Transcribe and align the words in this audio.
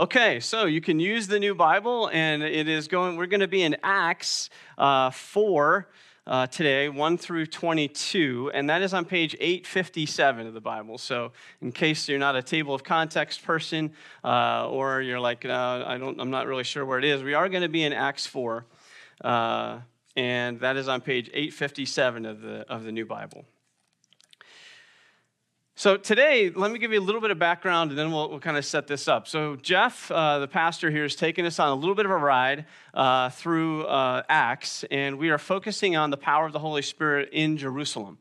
Okay, 0.00 0.40
so 0.40 0.64
you 0.64 0.80
can 0.80 0.98
use 0.98 1.26
the 1.26 1.38
new 1.38 1.54
Bible, 1.54 2.08
and 2.10 2.42
it 2.42 2.68
is 2.68 2.88
going, 2.88 3.18
we're 3.18 3.26
going 3.26 3.40
to 3.40 3.46
be 3.46 3.60
in 3.60 3.76
Acts 3.82 4.48
uh, 4.78 5.10
4 5.10 5.88
uh, 6.26 6.46
today, 6.46 6.88
1 6.88 7.18
through 7.18 7.44
22, 7.44 8.50
and 8.54 8.70
that 8.70 8.80
is 8.80 8.94
on 8.94 9.04
page 9.04 9.36
857 9.38 10.46
of 10.46 10.54
the 10.54 10.60
Bible. 10.62 10.96
So, 10.96 11.32
in 11.60 11.70
case 11.70 12.08
you're 12.08 12.18
not 12.18 12.34
a 12.34 12.42
table 12.42 12.74
of 12.74 12.82
context 12.82 13.44
person, 13.44 13.92
uh, 14.24 14.70
or 14.70 15.02
you're 15.02 15.20
like, 15.20 15.44
I 15.44 15.98
don't, 15.98 16.18
I'm 16.18 16.30
not 16.30 16.46
really 16.46 16.64
sure 16.64 16.86
where 16.86 16.98
it 16.98 17.04
is, 17.04 17.22
we 17.22 17.34
are 17.34 17.50
going 17.50 17.60
to 17.60 17.68
be 17.68 17.82
in 17.82 17.92
Acts 17.92 18.24
4, 18.24 18.64
uh, 19.22 19.80
and 20.16 20.60
that 20.60 20.78
is 20.78 20.88
on 20.88 21.02
page 21.02 21.28
857 21.34 22.24
of 22.24 22.40
the, 22.40 22.64
of 22.70 22.84
the 22.84 22.92
new 22.92 23.04
Bible. 23.04 23.44
So, 25.80 25.96
today, 25.96 26.52
let 26.54 26.70
me 26.70 26.78
give 26.78 26.92
you 26.92 27.00
a 27.00 27.06
little 27.08 27.22
bit 27.22 27.30
of 27.30 27.38
background 27.38 27.88
and 27.88 27.98
then 27.98 28.12
we'll, 28.12 28.28
we'll 28.28 28.38
kind 28.38 28.58
of 28.58 28.66
set 28.66 28.86
this 28.86 29.08
up. 29.08 29.26
So, 29.26 29.56
Jeff, 29.56 30.10
uh, 30.10 30.38
the 30.38 30.46
pastor 30.46 30.90
here, 30.90 31.06
is 31.06 31.16
taking 31.16 31.46
us 31.46 31.58
on 31.58 31.70
a 31.70 31.74
little 31.74 31.94
bit 31.94 32.04
of 32.04 32.10
a 32.10 32.18
ride 32.18 32.66
uh, 32.92 33.30
through 33.30 33.86
uh, 33.86 34.22
Acts, 34.28 34.84
and 34.90 35.16
we 35.16 35.30
are 35.30 35.38
focusing 35.38 35.96
on 35.96 36.10
the 36.10 36.18
power 36.18 36.44
of 36.44 36.52
the 36.52 36.58
Holy 36.58 36.82
Spirit 36.82 37.30
in 37.32 37.56
Jerusalem. 37.56 38.18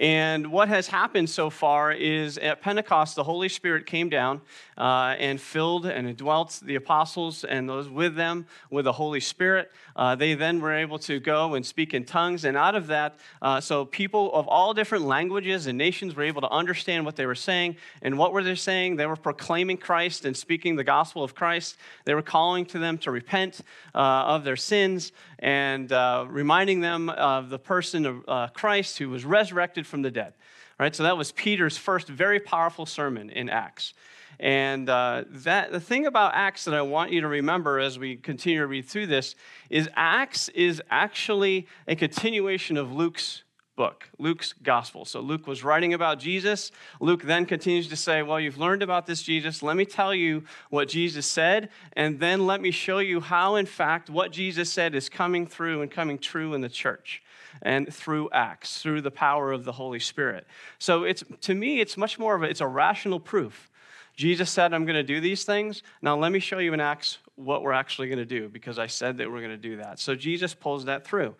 And 0.00 0.50
what 0.50 0.68
has 0.68 0.86
happened 0.86 1.28
so 1.28 1.50
far 1.50 1.92
is 1.92 2.38
at 2.38 2.62
Pentecost, 2.62 3.16
the 3.16 3.22
Holy 3.22 3.50
Spirit 3.50 3.84
came 3.84 4.08
down 4.08 4.40
uh, 4.78 5.14
and 5.18 5.38
filled 5.38 5.84
and 5.84 6.16
dwelt 6.16 6.58
the 6.64 6.76
apostles 6.76 7.44
and 7.44 7.68
those 7.68 7.86
with 7.86 8.16
them 8.16 8.46
with 8.70 8.86
the 8.86 8.92
Holy 8.92 9.20
Spirit. 9.20 9.70
Uh, 9.94 10.14
they 10.14 10.32
then 10.32 10.58
were 10.58 10.72
able 10.72 10.98
to 11.00 11.20
go 11.20 11.52
and 11.52 11.66
speak 11.66 11.92
in 11.92 12.06
tongues. 12.06 12.46
And 12.46 12.56
out 12.56 12.74
of 12.74 12.86
that, 12.86 13.18
uh, 13.42 13.60
so 13.60 13.84
people 13.84 14.32
of 14.32 14.48
all 14.48 14.72
different 14.72 15.04
languages 15.04 15.66
and 15.66 15.76
nations 15.76 16.16
were 16.16 16.22
able 16.22 16.40
to 16.40 16.50
understand 16.50 17.04
what 17.04 17.16
they 17.16 17.26
were 17.26 17.34
saying. 17.34 17.76
And 18.00 18.16
what 18.16 18.32
were 18.32 18.42
they 18.42 18.54
saying? 18.54 18.96
They 18.96 19.04
were 19.04 19.16
proclaiming 19.16 19.76
Christ 19.76 20.24
and 20.24 20.34
speaking 20.34 20.76
the 20.76 20.84
gospel 20.84 21.22
of 21.22 21.34
Christ. 21.34 21.76
They 22.06 22.14
were 22.14 22.22
calling 22.22 22.64
to 22.66 22.78
them 22.78 22.96
to 22.98 23.10
repent 23.10 23.60
uh, 23.94 23.98
of 23.98 24.44
their 24.44 24.56
sins 24.56 25.12
and 25.40 25.92
uh, 25.92 26.24
reminding 26.28 26.80
them 26.80 27.10
of 27.10 27.50
the 27.50 27.58
person 27.58 28.06
of 28.06 28.24
uh, 28.26 28.48
Christ 28.48 28.96
who 28.96 29.10
was 29.10 29.26
resurrected 29.26 29.86
from 29.90 30.02
the 30.02 30.10
dead. 30.10 30.32
Right? 30.78 30.96
So 30.96 31.02
that 31.02 31.18
was 31.18 31.32
Peter's 31.32 31.76
first 31.76 32.08
very 32.08 32.40
powerful 32.40 32.86
sermon 32.86 33.28
in 33.28 33.50
Acts. 33.50 33.92
And 34.38 34.88
uh, 34.88 35.24
that 35.28 35.70
the 35.70 35.80
thing 35.80 36.06
about 36.06 36.32
Acts 36.34 36.64
that 36.64 36.72
I 36.74 36.80
want 36.80 37.12
you 37.12 37.20
to 37.20 37.28
remember 37.28 37.78
as 37.78 37.98
we 37.98 38.16
continue 38.16 38.60
to 38.60 38.66
read 38.66 38.86
through 38.86 39.08
this 39.08 39.34
is 39.68 39.90
Acts 39.94 40.48
is 40.50 40.80
actually 40.90 41.66
a 41.86 41.94
continuation 41.94 42.78
of 42.78 42.90
Luke's 42.90 43.42
book, 43.76 44.08
Luke's 44.18 44.52
gospel. 44.52 45.04
So 45.04 45.20
Luke 45.20 45.46
was 45.46 45.62
writing 45.64 45.94
about 45.94 46.18
Jesus. 46.18 46.70
Luke 47.00 47.22
then 47.22 47.46
continues 47.46 47.88
to 47.88 47.96
say, 47.96 48.22
Well, 48.22 48.40
you've 48.40 48.58
learned 48.58 48.82
about 48.82 49.06
this 49.06 49.22
Jesus. 49.22 49.62
Let 49.62 49.76
me 49.76 49.84
tell 49.84 50.14
you 50.14 50.44
what 50.70 50.88
Jesus 50.88 51.26
said, 51.26 51.68
and 51.94 52.18
then 52.18 52.46
let 52.46 52.60
me 52.60 52.70
show 52.70 52.98
you 52.98 53.20
how, 53.20 53.56
in 53.56 53.66
fact, 53.66 54.08
what 54.08 54.32
Jesus 54.32 54.70
said 54.70 54.94
is 54.94 55.08
coming 55.08 55.46
through 55.46 55.82
and 55.82 55.90
coming 55.90 56.18
true 56.18 56.54
in 56.54 56.62
the 56.62 56.68
church 56.68 57.22
and 57.62 57.92
through 57.92 58.28
acts 58.32 58.82
through 58.82 59.00
the 59.02 59.10
power 59.10 59.52
of 59.52 59.64
the 59.64 59.72
holy 59.72 60.00
spirit. 60.00 60.46
So 60.78 61.04
it's 61.04 61.24
to 61.42 61.54
me 61.54 61.80
it's 61.80 61.96
much 61.96 62.18
more 62.18 62.34
of 62.34 62.42
a 62.42 62.46
it's 62.46 62.60
a 62.60 62.66
rational 62.66 63.20
proof. 63.20 63.70
Jesus 64.16 64.50
said 64.50 64.74
i'm 64.74 64.84
going 64.84 64.96
to 64.96 65.02
do 65.02 65.20
these 65.20 65.44
things. 65.44 65.82
Now 66.02 66.16
let 66.16 66.32
me 66.32 66.38
show 66.38 66.58
you 66.58 66.72
in 66.72 66.80
acts 66.80 67.18
what 67.36 67.62
we're 67.62 67.72
actually 67.72 68.08
going 68.08 68.18
to 68.18 68.24
do 68.24 68.48
because 68.48 68.78
i 68.78 68.86
said 68.86 69.18
that 69.18 69.30
we're 69.30 69.40
going 69.40 69.50
to 69.50 69.56
do 69.56 69.76
that. 69.76 69.98
So 69.98 70.14
jesus 70.14 70.54
pulls 70.54 70.84
that 70.86 71.06
through. 71.06 71.34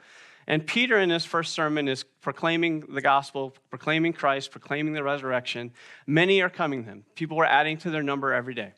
And 0.47 0.67
peter 0.67 0.99
in 0.99 1.11
his 1.11 1.25
first 1.25 1.53
sermon 1.53 1.89
is 1.89 2.03
proclaiming 2.03 2.81
the 2.81 3.01
gospel 3.01 3.55
proclaiming 3.71 4.13
christ 4.13 4.51
proclaiming 4.51 4.93
the 4.93 5.03
resurrection. 5.03 5.73
Many 6.07 6.43
are 6.43 6.51
coming 6.51 6.85
to 6.85 6.91
him. 6.91 7.05
People 7.15 7.41
are 7.41 7.47
adding 7.47 7.77
to 7.79 7.91
their 7.91 8.03
number 8.03 8.33
every 8.33 8.55
day 8.55 8.73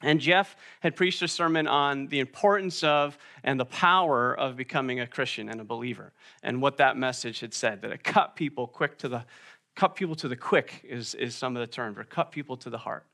and 0.00 0.20
Jeff 0.20 0.56
had 0.80 0.94
preached 0.94 1.22
a 1.22 1.28
sermon 1.28 1.66
on 1.66 2.06
the 2.06 2.20
importance 2.20 2.84
of 2.84 3.18
and 3.42 3.58
the 3.58 3.64
power 3.64 4.38
of 4.38 4.56
becoming 4.56 5.00
a 5.00 5.06
Christian 5.06 5.48
and 5.48 5.60
a 5.60 5.64
believer, 5.64 6.12
and 6.42 6.62
what 6.62 6.76
that 6.76 6.96
message 6.96 7.40
had 7.40 7.52
said 7.52 7.82
that 7.82 7.90
it 7.90 8.04
cut 8.04 8.36
people 8.36 8.66
quick 8.66 8.98
to 8.98 9.08
the 9.08 9.24
cut 9.74 9.94
people 9.94 10.16
to 10.16 10.26
the 10.26 10.36
quick 10.36 10.80
is, 10.82 11.14
is 11.14 11.36
some 11.36 11.56
of 11.56 11.60
the 11.60 11.66
terms, 11.66 11.96
or 11.98 12.04
cut 12.04 12.32
people 12.32 12.56
to 12.56 12.68
the 12.68 12.78
heart. 12.78 13.06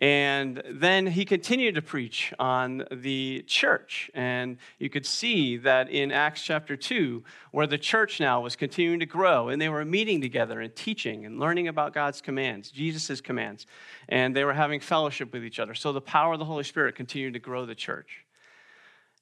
And 0.00 0.62
then 0.70 1.08
he 1.08 1.24
continued 1.24 1.74
to 1.74 1.82
preach 1.82 2.32
on 2.38 2.84
the 2.92 3.42
church. 3.48 4.12
And 4.14 4.58
you 4.78 4.88
could 4.88 5.04
see 5.04 5.56
that 5.58 5.90
in 5.90 6.12
Acts 6.12 6.44
chapter 6.44 6.76
2, 6.76 7.24
where 7.50 7.66
the 7.66 7.78
church 7.78 8.20
now 8.20 8.40
was 8.40 8.54
continuing 8.54 9.00
to 9.00 9.06
grow, 9.06 9.48
and 9.48 9.60
they 9.60 9.68
were 9.68 9.84
meeting 9.84 10.20
together 10.20 10.60
and 10.60 10.74
teaching 10.74 11.26
and 11.26 11.40
learning 11.40 11.66
about 11.66 11.94
God's 11.94 12.20
commands, 12.20 12.70
Jesus' 12.70 13.20
commands, 13.20 13.66
and 14.08 14.36
they 14.36 14.44
were 14.44 14.52
having 14.52 14.78
fellowship 14.78 15.32
with 15.32 15.44
each 15.44 15.58
other. 15.58 15.74
So 15.74 15.92
the 15.92 16.00
power 16.00 16.34
of 16.34 16.38
the 16.38 16.44
Holy 16.44 16.64
Spirit 16.64 16.94
continued 16.94 17.34
to 17.34 17.40
grow 17.40 17.66
the 17.66 17.74
church. 17.74 18.24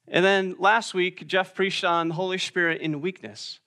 And 0.07 0.23
then 0.23 0.57
last 0.59 0.93
week, 0.93 1.25
Jeff 1.25 1.55
preached 1.55 1.83
on 1.85 2.09
the 2.09 2.13
Holy 2.13 2.37
Spirit 2.37 2.81
in 2.81 3.01
weakness. 3.01 3.59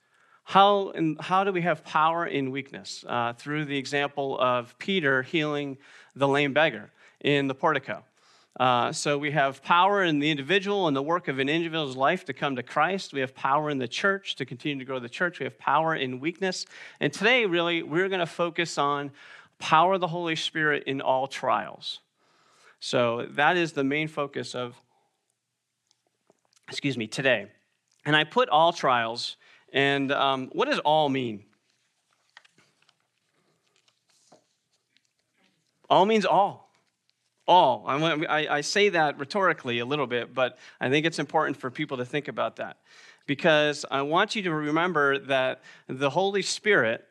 How, 0.45 0.93
how 1.19 1.43
do 1.43 1.51
we 1.51 1.61
have 1.61 1.83
power 1.83 2.25
in 2.25 2.51
weakness? 2.51 3.03
Uh, 3.05 3.33
through 3.33 3.65
the 3.65 3.77
example 3.77 4.39
of 4.39 4.77
Peter 4.79 5.23
healing 5.23 5.77
the 6.15 6.27
lame 6.27 6.53
beggar 6.53 6.89
in 7.21 7.47
the 7.47 7.55
portico. 7.55 8.03
Uh, 8.59 8.91
so 8.91 9.17
we 9.17 9.31
have 9.31 9.63
power 9.63 10.03
in 10.03 10.19
the 10.19 10.29
individual 10.29 10.87
and 10.87 10.95
the 10.95 11.01
work 11.01 11.29
of 11.29 11.39
an 11.39 11.47
individual's 11.47 11.95
life 11.95 12.25
to 12.25 12.33
come 12.33 12.57
to 12.57 12.63
Christ. 12.63 13.13
We 13.13 13.21
have 13.21 13.33
power 13.33 13.69
in 13.69 13.77
the 13.77 13.87
church 13.87 14.35
to 14.35 14.45
continue 14.45 14.79
to 14.79 14.85
grow 14.85 14.99
the 14.99 15.09
church. 15.09 15.39
We 15.39 15.45
have 15.45 15.57
power 15.57 15.95
in 15.95 16.19
weakness. 16.19 16.65
And 16.99 17.13
today, 17.13 17.45
really, 17.45 17.81
we're 17.81 18.09
going 18.09 18.19
to 18.19 18.25
focus 18.25 18.77
on 18.77 19.11
power 19.57 19.93
of 19.93 20.01
the 20.01 20.07
Holy 20.07 20.35
Spirit 20.35 20.83
in 20.85 20.99
all 20.99 21.27
trials. 21.27 21.99
So 22.81 23.27
that 23.31 23.55
is 23.55 23.71
the 23.71 23.83
main 23.83 24.09
focus 24.09 24.53
of, 24.53 24.75
excuse 26.67 26.97
me, 26.97 27.07
today. 27.07 27.47
And 28.05 28.15
I 28.15 28.25
put 28.25 28.49
all 28.49 28.73
trials. 28.73 29.37
And 29.71 30.11
um, 30.11 30.49
what 30.51 30.67
does 30.67 30.79
all 30.79 31.07
mean? 31.07 31.45
All 35.89 36.05
means 36.05 36.25
all 36.25 36.70
all. 37.51 37.83
I, 37.85 38.47
I 38.47 38.61
say 38.61 38.89
that 38.89 39.19
rhetorically 39.19 39.79
a 39.79 39.85
little 39.85 40.07
bit, 40.07 40.33
but 40.33 40.57
I 40.79 40.89
think 40.89 41.05
it's 41.05 41.19
important 41.19 41.57
for 41.57 41.69
people 41.69 41.97
to 41.97 42.05
think 42.05 42.29
about 42.29 42.55
that. 42.55 42.77
Because 43.27 43.85
I 43.91 44.01
want 44.03 44.35
you 44.35 44.41
to 44.43 44.51
remember 44.53 45.19
that 45.19 45.61
the 45.87 46.09
Holy 46.09 46.41
Spirit, 46.41 47.05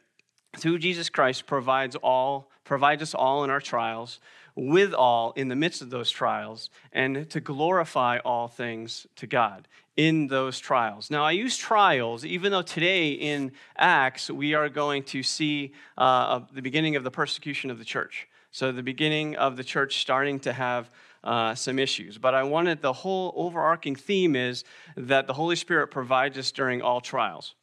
through 0.56 0.78
Jesus 0.78 1.10
Christ, 1.10 1.46
provides 1.46 1.94
all, 1.96 2.50
provides 2.64 3.02
us 3.02 3.14
all 3.14 3.44
in 3.44 3.50
our 3.50 3.60
trials, 3.60 4.18
with 4.56 4.94
all 4.94 5.32
in 5.36 5.48
the 5.48 5.56
midst 5.56 5.82
of 5.82 5.90
those 5.90 6.10
trials, 6.10 6.70
and 6.92 7.28
to 7.30 7.40
glorify 7.40 8.18
all 8.24 8.48
things 8.48 9.06
to 9.16 9.26
God 9.26 9.68
in 9.96 10.28
those 10.28 10.58
trials. 10.58 11.10
Now, 11.10 11.24
I 11.24 11.32
use 11.32 11.56
trials, 11.58 12.24
even 12.24 12.50
though 12.50 12.62
today 12.62 13.10
in 13.12 13.52
Acts 13.76 14.30
we 14.30 14.54
are 14.54 14.70
going 14.70 15.02
to 15.04 15.22
see 15.22 15.72
uh, 15.98 16.40
the 16.50 16.62
beginning 16.62 16.96
of 16.96 17.04
the 17.04 17.10
persecution 17.10 17.70
of 17.70 17.78
the 17.78 17.84
church. 17.84 18.26
So, 18.52 18.72
the 18.72 18.82
beginning 18.82 19.36
of 19.36 19.56
the 19.56 19.64
church 19.64 20.00
starting 20.00 20.40
to 20.40 20.52
have 20.52 20.90
uh, 21.22 21.54
some 21.54 21.78
issues. 21.78 22.18
But 22.18 22.34
I 22.34 22.42
wanted 22.42 22.82
the 22.82 22.92
whole 22.92 23.32
overarching 23.36 23.94
theme 23.94 24.34
is 24.34 24.64
that 24.96 25.26
the 25.26 25.34
Holy 25.34 25.56
Spirit 25.56 25.88
provides 25.88 26.36
us 26.38 26.50
during 26.50 26.82
all 26.82 27.00
trials. 27.00 27.54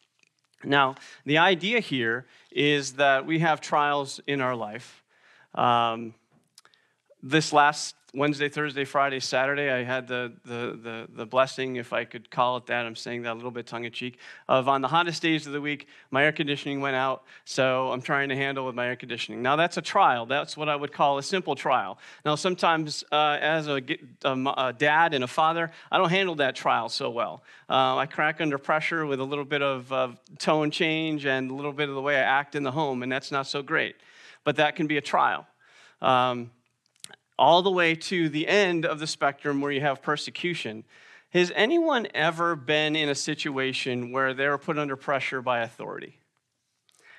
Now, 0.63 0.95
the 1.25 1.37
idea 1.37 1.79
here 1.79 2.25
is 2.51 2.93
that 2.93 3.25
we 3.25 3.39
have 3.39 3.61
trials 3.61 4.19
in 4.27 4.41
our 4.41 4.55
life. 4.55 5.03
Um, 5.53 6.13
this 7.21 7.51
last 7.51 7.95
Wednesday, 8.13 8.47
Thursday, 8.47 8.85
Friday, 8.85 9.19
Saturday, 9.19 9.69
I 9.69 9.84
had 9.84 10.07
the, 10.07 10.31
the, 10.45 10.79
the, 10.81 11.07
the, 11.13 11.25
blessing, 11.25 11.75
if 11.75 11.91
I 11.91 12.06
could 12.06 12.31
call 12.31 12.56
it 12.56 12.66
that, 12.68 12.85
I'm 12.85 12.95
saying 12.95 13.23
that 13.23 13.34
a 13.34 13.35
little 13.35 13.51
bit 13.51 13.68
tongue 13.68 13.84
in 13.84 13.91
cheek, 13.91 14.18
of 14.47 14.69
on 14.69 14.81
the 14.81 14.88
hottest 14.88 15.22
days 15.22 15.45
of 15.45 15.51
the 15.51 15.59
week, 15.59 15.90
my 16.09 16.23
air 16.23 16.31
conditioning 16.31 16.79
went 16.79 16.96
out, 16.96 17.23
so 17.44 17.91
I'm 17.91 18.01
trying 18.01 18.29
to 18.29 18.35
handle 18.35 18.66
with 18.66 18.75
my 18.75 18.88
air 18.88 18.96
conditioning. 18.96 19.41
Now, 19.41 19.57
that's 19.57 19.75
a 19.75 19.81
trial. 19.81 20.25
That's 20.25 20.56
what 20.56 20.69
I 20.69 20.75
would 20.75 20.94
call 20.94 21.17
a 21.17 21.23
simple 21.23 21.53
trial. 21.53 22.00
Now, 22.23 22.35
sometimes 22.35 23.03
uh, 23.12 23.40
as 23.41 23.67
a, 23.67 23.81
a, 24.23 24.31
a, 24.31 24.73
dad 24.78 25.14
and 25.14 25.26
a 25.26 25.28
father, 25.28 25.70
I 25.91 25.97
don't 25.97 26.09
handle 26.09 26.35
that 26.35 26.55
trial 26.55 26.87
so 26.87 27.09
well. 27.09 27.43
Uh, 27.70 27.97
I 27.97 28.05
crack 28.05 28.40
under 28.40 28.58
pressure 28.58 29.05
with 29.05 29.20
a 29.20 29.26
little 29.26 29.46
bit 29.46 29.61
of 29.61 29.91
uh, 29.91 30.09
tone 30.40 30.72
change 30.72 31.26
and 31.26 31.52
a 31.52 31.53
little 31.53 31.73
bit 31.73 31.90
of 31.90 31.96
the 31.96 32.02
way 32.02 32.16
I 32.16 32.22
act 32.22 32.55
in 32.55 32.64
the 32.64 32.72
home, 32.72 33.03
and 33.03 33.11
that's 33.11 33.31
not 33.31 33.47
so 33.47 33.61
great. 33.61 33.97
But 34.46 34.55
that 34.55 34.78
can 34.78 34.87
be 34.87 34.96
a 34.96 35.02
trial. 35.02 35.46
Um, 36.02 36.52
all 37.37 37.61
the 37.61 37.72
way 37.72 37.95
to 37.95 38.29
the 38.29 38.47
end 38.47 38.85
of 38.85 38.99
the 38.99 39.07
spectrum 39.07 39.61
where 39.61 39.72
you 39.72 39.81
have 39.81 40.01
persecution. 40.01 40.84
Has 41.31 41.51
anyone 41.55 42.07
ever 42.13 42.55
been 42.55 42.95
in 42.95 43.09
a 43.09 43.16
situation 43.16 44.11
where 44.11 44.34
they 44.34 44.47
were 44.47 44.57
put 44.57 44.78
under 44.78 44.95
pressure 44.95 45.41
by 45.41 45.59
authority? 45.59 46.19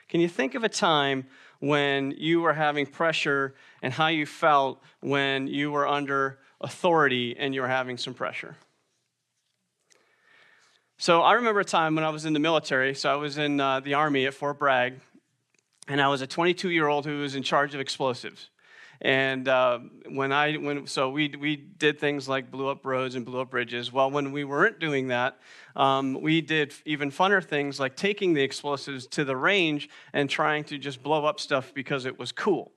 Can 0.09 0.21
you 0.21 0.29
think 0.29 0.55
of 0.55 0.65
a 0.65 0.69
time 0.69 1.27
when 1.61 2.13
you 2.17 2.41
were 2.41 2.55
having 2.55 2.87
pressure 2.87 3.55
and 3.83 3.93
how 3.93 4.07
you 4.07 4.25
felt 4.25 4.83
when 5.01 5.47
you 5.47 5.71
were 5.71 5.87
under 5.87 6.39
authority 6.61 7.37
and 7.39 7.55
you 7.55 7.61
were 7.61 7.69
having 7.69 7.99
some 7.99 8.15
pressure? 8.15 8.57
So 10.97 11.23
I 11.23 11.35
remember 11.35 11.61
a 11.61 11.65
time 11.65 11.95
when 11.95 12.05
I 12.05 12.09
was 12.09 12.25
in 12.25 12.33
the 12.33 12.41
military. 12.41 12.95
So 12.95 13.13
I 13.13 13.17
was 13.17 13.39
in 13.39 13.61
uh, 13.61 13.81
the 13.81 13.95
Army 13.95 14.27
at 14.27 14.35
Fort 14.35 14.59
Bragg, 14.59 14.95
and 15.87 16.01
I 16.01 16.09
was 16.09 16.23
a 16.23 16.27
22 16.27 16.71
year 16.71 16.89
old 16.89 17.07
who 17.07 17.21
was 17.21 17.37
in 17.37 17.45
charge 17.45 17.75
of 17.75 17.81
explosives. 17.81 18.51
And 19.01 19.47
uh, 19.47 19.79
when 20.09 20.33
I, 20.33 20.55
when, 20.55 20.87
so 20.87 21.11
we, 21.11 21.35
we 21.39 21.57
did 21.57 22.01
things 22.01 22.29
like 22.29 22.51
blew 22.51 22.69
up 22.69 22.85
roads 22.85 23.15
and 23.15 23.25
blew 23.25 23.41
up 23.41 23.51
bridges. 23.51 23.93
Well, 23.93 24.11
when 24.11 24.33
we 24.33 24.43
weren't 24.45 24.81
doing 24.81 25.09
that, 25.09 25.39
um, 25.77 26.21
we 26.21 26.41
did 26.41 26.75
even 26.85 27.11
funner 27.13 27.45
things 27.45 27.79
like 27.79 27.95
taking 27.95 28.35
the 28.35 28.43
explosives 28.43 29.07
to 29.09 29.25
the 29.25 29.37
range 29.37 29.89
and 30.13 30.29
trying 30.29 30.65
to 30.65 30.79
just 30.79 31.03
blow 31.03 31.25
up 31.25 31.39
stuff 31.39 31.73
because 31.75 32.07
it 32.07 32.19
was 32.19 32.33
cool. 32.33 32.73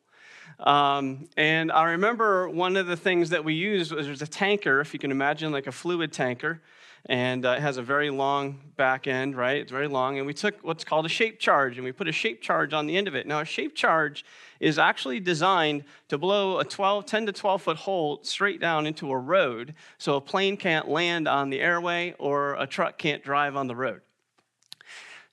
Um, 0.59 1.27
and 1.38 1.71
I 1.71 1.91
remember 1.91 2.47
one 2.47 2.77
of 2.77 2.85
the 2.85 2.97
things 2.97 3.31
that 3.31 3.44
we 3.44 3.56
used 3.56 3.91
was 3.91 4.21
a 4.21 4.27
tanker, 4.27 4.79
if 4.79 4.94
you 4.94 5.00
can 5.00 5.09
imagine, 5.09 5.51
like 5.51 5.65
a 5.65 5.71
fluid 5.71 6.12
tanker, 6.13 6.62
and 7.07 7.45
uh, 7.45 7.51
it 7.57 7.62
has 7.62 7.77
a 7.77 7.81
very 7.81 8.09
long 8.09 8.59
back 8.77 9.07
end, 9.07 9.36
right? 9.36 9.57
It's 9.57 9.71
very 9.71 9.88
long. 9.88 10.18
And 10.18 10.27
we 10.27 10.33
took 10.33 10.56
what's 10.63 10.83
called 10.83 11.06
a 11.06 11.09
shape 11.09 11.39
charge, 11.39 11.77
and 11.77 11.86
we 11.86 11.92
put 11.92 12.07
a 12.07 12.12
shape 12.12 12.42
charge 12.42 12.74
on 12.74 12.86
the 12.86 12.95
end 12.95 13.07
of 13.07 13.15
it. 13.15 13.25
Now, 13.25 13.39
a 13.39 13.45
shape 13.45 13.75
charge 13.75 14.24
is 14.59 14.77
actually 14.77 15.19
designed 15.19 15.83
to 16.09 16.18
blow 16.18 16.59
a 16.59 16.65
12, 16.65 17.06
10 17.06 17.25
to 17.25 17.31
12 17.31 17.62
foot 17.62 17.77
hole 17.77 18.19
straight 18.24 18.62
down 18.62 18.86
into 18.86 19.12
a 19.12 19.18
road 19.18 19.74
so 19.98 20.15
a 20.15 20.21
plane 20.21 20.57
can't 20.57 20.88
land 20.88 21.27
on 21.27 21.50
the 21.50 21.59
airway 21.59 22.13
or 22.19 22.56
a 22.56 22.68
truck 22.68 22.98
can't 22.98 23.24
drive 23.24 23.56
on 23.56 23.68
the 23.68 23.75
road. 23.75 24.01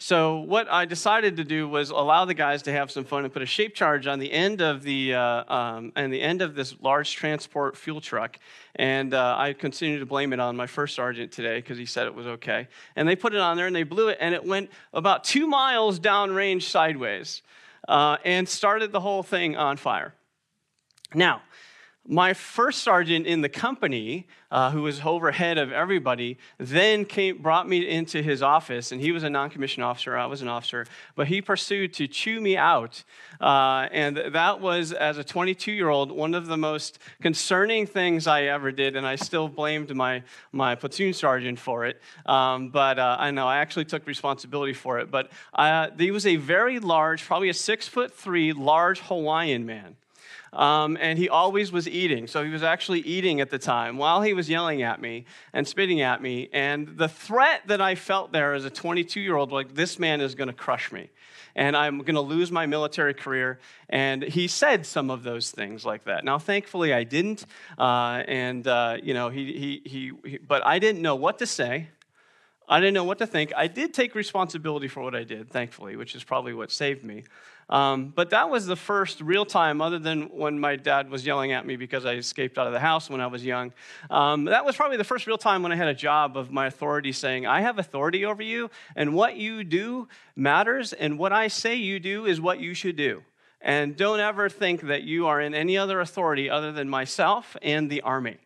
So 0.00 0.38
what 0.38 0.70
I 0.70 0.84
decided 0.84 1.38
to 1.38 1.44
do 1.44 1.68
was 1.68 1.90
allow 1.90 2.24
the 2.24 2.34
guys 2.34 2.62
to 2.62 2.72
have 2.72 2.88
some 2.88 3.04
fun 3.04 3.24
and 3.24 3.32
put 3.32 3.42
a 3.42 3.46
shape 3.46 3.74
charge 3.74 4.06
on 4.06 4.20
the 4.20 4.30
end 4.30 4.60
of 4.60 4.84
the 4.84 5.14
uh, 5.14 5.52
um, 5.52 5.92
and 5.96 6.12
the 6.12 6.22
end 6.22 6.40
of 6.40 6.54
this 6.54 6.76
large 6.80 7.16
transport 7.16 7.76
fuel 7.76 8.00
truck, 8.00 8.38
and 8.76 9.12
uh, 9.12 9.34
I 9.36 9.54
continue 9.54 9.98
to 9.98 10.06
blame 10.06 10.32
it 10.32 10.38
on 10.38 10.56
my 10.56 10.68
first 10.68 10.94
sergeant 10.94 11.32
today 11.32 11.56
because 11.56 11.78
he 11.78 11.84
said 11.84 12.06
it 12.06 12.14
was 12.14 12.28
okay. 12.28 12.68
And 12.94 13.08
they 13.08 13.16
put 13.16 13.34
it 13.34 13.40
on 13.40 13.56
there 13.56 13.66
and 13.66 13.74
they 13.74 13.82
blew 13.82 14.06
it, 14.06 14.18
and 14.20 14.36
it 14.36 14.44
went 14.44 14.70
about 14.92 15.24
two 15.24 15.48
miles 15.48 15.98
downrange 15.98 16.62
sideways, 16.62 17.42
uh, 17.88 18.18
and 18.24 18.48
started 18.48 18.92
the 18.92 19.00
whole 19.00 19.24
thing 19.24 19.56
on 19.56 19.76
fire. 19.76 20.14
Now, 21.12 21.42
my 22.08 22.32
first 22.32 22.82
sergeant 22.82 23.26
in 23.26 23.42
the 23.42 23.48
company, 23.48 24.26
uh, 24.50 24.70
who 24.70 24.82
was 24.82 25.02
overhead 25.04 25.58
of 25.58 25.70
everybody, 25.70 26.38
then 26.56 27.04
came, 27.04 27.42
brought 27.42 27.68
me 27.68 27.86
into 27.86 28.22
his 28.22 28.42
office, 28.42 28.92
and 28.92 29.00
he 29.00 29.12
was 29.12 29.22
a 29.22 29.30
non-commissioned 29.30 29.84
officer. 29.84 30.16
I 30.16 30.24
was 30.24 30.40
an 30.40 30.48
officer, 30.48 30.86
but 31.16 31.26
he 31.28 31.42
pursued 31.42 31.92
to 31.94 32.08
chew 32.08 32.40
me 32.40 32.56
out, 32.56 33.04
uh, 33.42 33.88
and 33.92 34.16
that 34.16 34.60
was, 34.60 34.92
as 34.92 35.18
a 35.18 35.24
22-year-old, 35.24 36.10
one 36.10 36.34
of 36.34 36.46
the 36.46 36.56
most 36.56 36.98
concerning 37.20 37.86
things 37.86 38.26
I 38.26 38.44
ever 38.44 38.72
did, 38.72 38.96
and 38.96 39.06
I 39.06 39.16
still 39.16 39.48
blamed 39.48 39.94
my 39.94 40.22
my 40.52 40.74
platoon 40.74 41.12
sergeant 41.12 41.58
for 41.58 41.84
it. 41.84 42.00
Um, 42.26 42.70
but 42.70 42.98
uh, 42.98 43.16
I 43.18 43.30
know 43.30 43.46
I 43.46 43.58
actually 43.58 43.84
took 43.84 44.06
responsibility 44.06 44.72
for 44.72 44.98
it. 44.98 45.10
But 45.10 45.30
uh, 45.54 45.88
he 45.98 46.10
was 46.10 46.26
a 46.26 46.36
very 46.36 46.78
large, 46.78 47.24
probably 47.24 47.48
a 47.48 47.54
six 47.54 47.86
foot 47.86 48.12
three, 48.14 48.52
large 48.52 49.00
Hawaiian 49.00 49.66
man. 49.66 49.96
Um, 50.52 50.96
and 51.00 51.18
he 51.18 51.28
always 51.28 51.70
was 51.70 51.88
eating. 51.88 52.26
So 52.26 52.42
he 52.44 52.50
was 52.50 52.62
actually 52.62 53.00
eating 53.00 53.40
at 53.40 53.50
the 53.50 53.58
time 53.58 53.98
while 53.98 54.22
he 54.22 54.32
was 54.32 54.48
yelling 54.48 54.82
at 54.82 55.00
me 55.00 55.26
and 55.52 55.66
spitting 55.66 56.00
at 56.00 56.22
me. 56.22 56.48
And 56.52 56.96
the 56.96 57.08
threat 57.08 57.62
that 57.66 57.80
I 57.80 57.94
felt 57.94 58.32
there 58.32 58.54
as 58.54 58.64
a 58.64 58.70
22 58.70 59.20
year 59.20 59.36
old, 59.36 59.52
like, 59.52 59.74
this 59.74 59.98
man 59.98 60.20
is 60.20 60.34
going 60.34 60.48
to 60.48 60.54
crush 60.54 60.90
me. 60.92 61.10
And 61.54 61.76
I'm 61.76 61.98
going 61.98 62.14
to 62.14 62.20
lose 62.20 62.52
my 62.52 62.66
military 62.66 63.14
career. 63.14 63.58
And 63.88 64.22
he 64.22 64.46
said 64.46 64.86
some 64.86 65.10
of 65.10 65.22
those 65.24 65.50
things 65.50 65.84
like 65.84 66.04
that. 66.04 66.24
Now, 66.24 66.38
thankfully, 66.38 66.92
I 66.92 67.04
didn't. 67.04 67.44
Uh, 67.76 68.22
and, 68.28 68.66
uh, 68.66 68.98
you 69.02 69.12
know, 69.12 69.28
he, 69.28 69.52
he, 69.52 69.82
he, 69.84 70.12
he, 70.24 70.38
but 70.38 70.64
I 70.64 70.78
didn't 70.78 71.02
know 71.02 71.16
what 71.16 71.38
to 71.38 71.46
say. 71.46 71.88
I 72.68 72.80
didn't 72.80 72.94
know 72.94 73.04
what 73.04 73.18
to 73.18 73.26
think. 73.26 73.52
I 73.56 73.66
did 73.66 73.94
take 73.94 74.14
responsibility 74.14 74.88
for 74.88 75.02
what 75.02 75.14
I 75.14 75.24
did, 75.24 75.50
thankfully, 75.50 75.96
which 75.96 76.14
is 76.14 76.22
probably 76.22 76.52
what 76.52 76.70
saved 76.70 77.02
me. 77.02 77.24
Um, 77.70 78.12
but 78.14 78.30
that 78.30 78.48
was 78.48 78.66
the 78.66 78.76
first 78.76 79.20
real 79.20 79.44
time, 79.44 79.82
other 79.82 79.98
than 79.98 80.22
when 80.30 80.58
my 80.58 80.76
dad 80.76 81.10
was 81.10 81.26
yelling 81.26 81.52
at 81.52 81.66
me 81.66 81.76
because 81.76 82.06
I 82.06 82.14
escaped 82.14 82.56
out 82.56 82.66
of 82.66 82.72
the 82.72 82.80
house 82.80 83.10
when 83.10 83.20
I 83.20 83.26
was 83.26 83.44
young. 83.44 83.72
Um, 84.08 84.46
that 84.46 84.64
was 84.64 84.74
probably 84.74 84.96
the 84.96 85.04
first 85.04 85.26
real 85.26 85.36
time 85.36 85.62
when 85.62 85.70
I 85.70 85.76
had 85.76 85.88
a 85.88 85.94
job 85.94 86.36
of 86.36 86.50
my 86.50 86.66
authority 86.66 87.12
saying, 87.12 87.46
I 87.46 87.60
have 87.60 87.78
authority 87.78 88.24
over 88.24 88.42
you, 88.42 88.70
and 88.96 89.14
what 89.14 89.36
you 89.36 89.64
do 89.64 90.08
matters, 90.34 90.94
and 90.94 91.18
what 91.18 91.32
I 91.32 91.48
say 91.48 91.74
you 91.74 92.00
do 92.00 92.24
is 92.24 92.40
what 92.40 92.58
you 92.58 92.72
should 92.72 92.96
do. 92.96 93.22
And 93.60 93.96
don't 93.96 94.20
ever 94.20 94.48
think 94.48 94.82
that 94.82 95.02
you 95.02 95.26
are 95.26 95.40
in 95.40 95.52
any 95.52 95.76
other 95.76 96.00
authority 96.00 96.48
other 96.48 96.72
than 96.72 96.88
myself 96.88 97.56
and 97.60 97.90
the 97.90 98.00
army. 98.02 98.38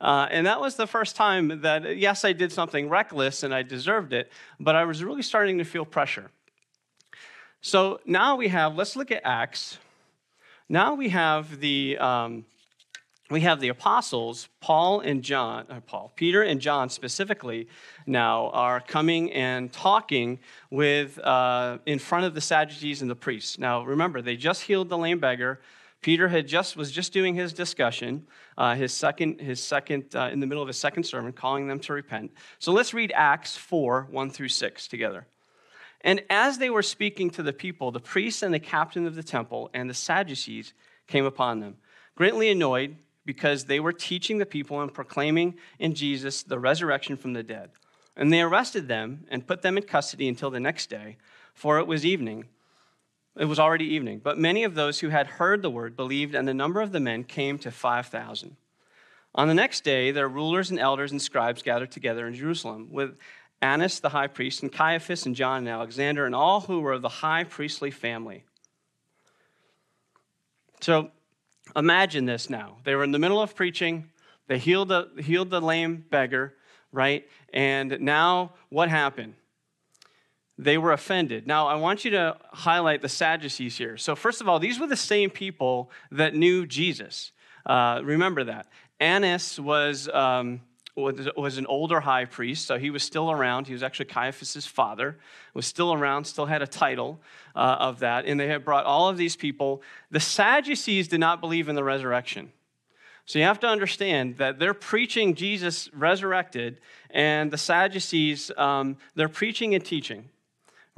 Uh, 0.00 0.28
and 0.30 0.46
that 0.46 0.60
was 0.60 0.76
the 0.76 0.86
first 0.86 1.16
time 1.16 1.62
that, 1.62 1.96
yes, 1.96 2.24
I 2.24 2.32
did 2.32 2.52
something 2.52 2.88
reckless 2.88 3.42
and 3.42 3.54
I 3.54 3.62
deserved 3.62 4.12
it, 4.12 4.30
but 4.60 4.76
I 4.76 4.84
was 4.84 5.02
really 5.02 5.22
starting 5.22 5.58
to 5.58 5.64
feel 5.64 5.84
pressure. 5.84 6.30
So 7.60 8.00
now 8.06 8.36
we 8.36 8.48
have, 8.48 8.76
let's 8.76 8.94
look 8.94 9.10
at 9.10 9.22
Acts. 9.24 9.78
Now 10.68 10.94
we 10.94 11.08
have 11.08 11.58
the, 11.58 11.98
um, 11.98 12.44
we 13.30 13.40
have 13.40 13.60
the 13.60 13.68
apostles, 13.68 14.48
Paul 14.60 15.00
and 15.00 15.22
John, 15.22 15.66
uh, 15.68 15.80
Paul, 15.80 16.12
Peter 16.14 16.42
and 16.42 16.60
John 16.60 16.88
specifically 16.88 17.68
now 18.06 18.50
are 18.50 18.80
coming 18.80 19.32
and 19.32 19.72
talking 19.72 20.38
with, 20.70 21.18
uh, 21.18 21.78
in 21.84 21.98
front 21.98 22.26
of 22.26 22.34
the 22.34 22.40
Sadducees 22.40 23.02
and 23.02 23.10
the 23.10 23.16
priests. 23.16 23.58
Now 23.58 23.82
remember, 23.82 24.22
they 24.22 24.36
just 24.36 24.62
healed 24.62 24.88
the 24.88 24.96
lame 24.96 25.18
beggar. 25.18 25.60
Peter 26.00 26.28
had 26.28 26.46
just 26.46 26.76
was 26.76 26.92
just 26.92 27.12
doing 27.12 27.34
his 27.34 27.52
discussion, 27.52 28.24
uh, 28.56 28.76
his 28.76 28.94
second, 28.94 29.40
his 29.40 29.60
second 29.60 30.14
uh, 30.14 30.30
in 30.32 30.38
the 30.38 30.46
middle 30.46 30.62
of 30.62 30.68
his 30.68 30.78
second 30.78 31.02
sermon, 31.02 31.32
calling 31.32 31.66
them 31.66 31.80
to 31.80 31.92
repent. 31.92 32.30
So 32.60 32.72
let's 32.72 32.94
read 32.94 33.12
Acts 33.16 33.56
4, 33.56 34.06
1 34.10 34.30
through 34.30 34.48
6 34.48 34.86
together. 34.86 35.26
And 36.02 36.22
as 36.30 36.58
they 36.58 36.70
were 36.70 36.82
speaking 36.82 37.30
to 37.30 37.42
the 37.42 37.52
people, 37.52 37.90
the 37.90 38.00
priests 38.00 38.42
and 38.42 38.54
the 38.54 38.60
captain 38.60 39.06
of 39.06 39.14
the 39.14 39.22
temple 39.22 39.70
and 39.74 39.90
the 39.90 39.94
Sadducees 39.94 40.72
came 41.06 41.24
upon 41.24 41.60
them, 41.60 41.76
greatly 42.14 42.50
annoyed 42.50 42.96
because 43.24 43.64
they 43.64 43.80
were 43.80 43.92
teaching 43.92 44.38
the 44.38 44.46
people 44.46 44.80
and 44.80 44.94
proclaiming 44.94 45.54
in 45.78 45.94
Jesus 45.94 46.42
the 46.42 46.58
resurrection 46.58 47.16
from 47.16 47.32
the 47.32 47.42
dead. 47.42 47.70
And 48.16 48.32
they 48.32 48.40
arrested 48.40 48.88
them 48.88 49.26
and 49.30 49.46
put 49.46 49.62
them 49.62 49.76
in 49.76 49.84
custody 49.84 50.28
until 50.28 50.50
the 50.50 50.60
next 50.60 50.88
day, 50.88 51.16
for 51.52 51.78
it 51.78 51.86
was 51.86 52.06
evening. 52.06 52.46
It 53.36 53.44
was 53.44 53.58
already 53.58 53.84
evening. 53.84 54.20
But 54.22 54.38
many 54.38 54.64
of 54.64 54.74
those 54.74 55.00
who 55.00 55.10
had 55.10 55.26
heard 55.26 55.62
the 55.62 55.70
word 55.70 55.94
believed, 55.94 56.34
and 56.34 56.48
the 56.48 56.54
number 56.54 56.80
of 56.80 56.92
the 56.92 57.00
men 57.00 57.22
came 57.22 57.58
to 57.58 57.70
5,000. 57.70 58.56
On 59.34 59.46
the 59.46 59.54
next 59.54 59.84
day, 59.84 60.10
their 60.10 60.28
rulers 60.28 60.70
and 60.70 60.80
elders 60.80 61.12
and 61.12 61.22
scribes 61.22 61.62
gathered 61.62 61.92
together 61.92 62.26
in 62.26 62.34
Jerusalem 62.34 62.88
with 62.90 63.16
Annas 63.60 64.00
the 64.00 64.10
high 64.10 64.28
priest, 64.28 64.62
and 64.62 64.72
Caiaphas 64.72 65.26
and 65.26 65.34
John 65.34 65.58
and 65.58 65.68
Alexander, 65.68 66.26
and 66.26 66.34
all 66.34 66.60
who 66.60 66.80
were 66.80 66.92
of 66.92 67.02
the 67.02 67.08
high 67.08 67.44
priestly 67.44 67.90
family. 67.90 68.44
So 70.80 71.10
imagine 71.74 72.24
this 72.24 72.48
now. 72.48 72.76
They 72.84 72.94
were 72.94 73.04
in 73.04 73.10
the 73.10 73.18
middle 73.18 73.42
of 73.42 73.56
preaching, 73.56 74.10
they 74.46 74.58
healed 74.58 74.88
the, 74.88 75.08
healed 75.18 75.50
the 75.50 75.60
lame 75.60 76.04
beggar, 76.08 76.54
right? 76.92 77.28
And 77.52 78.00
now 78.00 78.54
what 78.70 78.88
happened? 78.88 79.34
They 80.56 80.78
were 80.78 80.92
offended. 80.92 81.46
Now, 81.46 81.68
I 81.68 81.76
want 81.76 82.04
you 82.04 82.10
to 82.12 82.36
highlight 82.50 83.02
the 83.02 83.08
Sadducees 83.08 83.76
here. 83.76 83.96
So, 83.96 84.16
first 84.16 84.40
of 84.40 84.48
all, 84.48 84.58
these 84.58 84.80
were 84.80 84.88
the 84.88 84.96
same 84.96 85.30
people 85.30 85.90
that 86.10 86.34
knew 86.34 86.66
Jesus. 86.66 87.30
Uh, 87.64 88.00
remember 88.02 88.42
that. 88.44 88.66
Annas 88.98 89.60
was. 89.60 90.08
Um, 90.08 90.62
was 90.98 91.58
an 91.58 91.66
older 91.66 92.00
high 92.00 92.24
priest, 92.24 92.66
so 92.66 92.78
he 92.78 92.90
was 92.90 93.02
still 93.02 93.30
around. 93.30 93.66
He 93.66 93.72
was 93.72 93.82
actually 93.82 94.06
Caiaphas' 94.06 94.66
father, 94.66 95.18
was 95.54 95.66
still 95.66 95.92
around, 95.92 96.24
still 96.24 96.46
had 96.46 96.62
a 96.62 96.66
title 96.66 97.20
uh, 97.54 97.76
of 97.78 98.00
that. 98.00 98.26
And 98.26 98.38
they 98.38 98.48
had 98.48 98.64
brought 98.64 98.84
all 98.84 99.08
of 99.08 99.16
these 99.16 99.36
people. 99.36 99.82
The 100.10 100.20
Sadducees 100.20 101.08
did 101.08 101.20
not 101.20 101.40
believe 101.40 101.68
in 101.68 101.76
the 101.76 101.84
resurrection. 101.84 102.52
So 103.26 103.38
you 103.38 103.44
have 103.44 103.60
to 103.60 103.68
understand 103.68 104.38
that 104.38 104.58
they're 104.58 104.72
preaching 104.72 105.34
Jesus 105.34 105.90
resurrected, 105.92 106.80
and 107.10 107.50
the 107.50 107.58
Sadducees, 107.58 108.50
um, 108.56 108.96
they're 109.14 109.28
preaching 109.28 109.74
and 109.74 109.84
teaching 109.84 110.30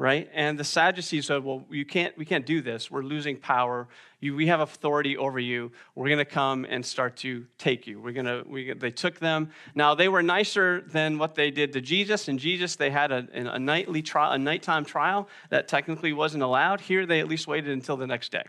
right? 0.01 0.31
And 0.33 0.59
the 0.59 0.65
Sadducees 0.65 1.27
said, 1.27 1.45
"Well, 1.45 1.67
you 1.71 1.85
can't. 1.85 2.17
We 2.17 2.25
can't 2.25 2.47
do 2.47 2.63
this. 2.63 2.91
We're 2.91 3.03
losing 3.03 3.37
power. 3.37 3.87
You, 4.19 4.35
we 4.35 4.47
have 4.47 4.61
authority 4.61 5.15
over 5.19 5.39
you. 5.39 5.73
We're 5.95 6.07
going 6.07 6.19
to 6.19 6.25
come 6.25 6.65
and 6.65 6.85
start 6.85 7.19
to 7.19 7.45
take 7.59 7.87
you. 7.87 8.01
We're 8.01 8.13
going 8.13 8.25
to." 8.25 8.43
We, 8.47 8.73
they 8.73 8.93
took 8.93 9.19
them. 9.19 9.51
Now 9.75 9.95
they 9.95 10.09
were 10.09 10.23
nicer 10.23 10.81
than 10.81 11.19
what 11.19 11.35
they 11.35 11.51
did 11.51 11.75
to 11.75 11.83
Jesus. 11.83 12.29
And 12.29 12.39
Jesus, 12.39 12.77
they 12.77 12.91
had 12.91 13.13
a, 13.13 13.29
a 13.35 13.59
nightly 13.59 14.01
trial, 14.01 14.33
a 14.33 14.39
nighttime 14.39 14.87
trial 14.87 15.29
that 15.51 15.69
technically 15.69 16.15
wasn't 16.15 16.43
allowed. 16.43 16.81
Here, 16.81 17.05
they 17.05 17.21
at 17.21 17.29
least 17.29 17.47
waited 17.47 17.71
until 17.71 17.99
the 17.99 18.07
next 18.07 18.33
day, 18.33 18.45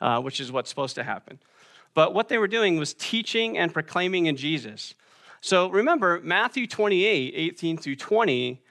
uh, 0.00 0.22
which 0.22 0.40
is 0.40 0.50
what's 0.50 0.70
supposed 0.70 0.94
to 0.94 1.04
happen. 1.04 1.38
But 1.92 2.14
what 2.14 2.30
they 2.30 2.38
were 2.38 2.48
doing 2.48 2.78
was 2.78 2.94
teaching 2.94 3.58
and 3.58 3.74
proclaiming 3.74 4.24
in 4.24 4.36
Jesus. 4.36 4.94
So 5.42 5.68
remember, 5.68 6.18
Matthew 6.24 6.66
28, 6.66 7.34
18 7.36 7.76
through 7.76 7.96
20, 7.96 8.62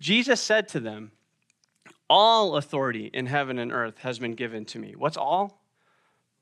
Jesus 0.00 0.42
said 0.42 0.68
to 0.68 0.80
them, 0.80 1.12
all 2.08 2.56
authority 2.56 3.10
in 3.12 3.26
heaven 3.26 3.58
and 3.58 3.72
earth 3.72 3.98
has 3.98 4.18
been 4.18 4.34
given 4.34 4.64
to 4.66 4.78
me. 4.78 4.94
What's 4.96 5.16
all? 5.16 5.62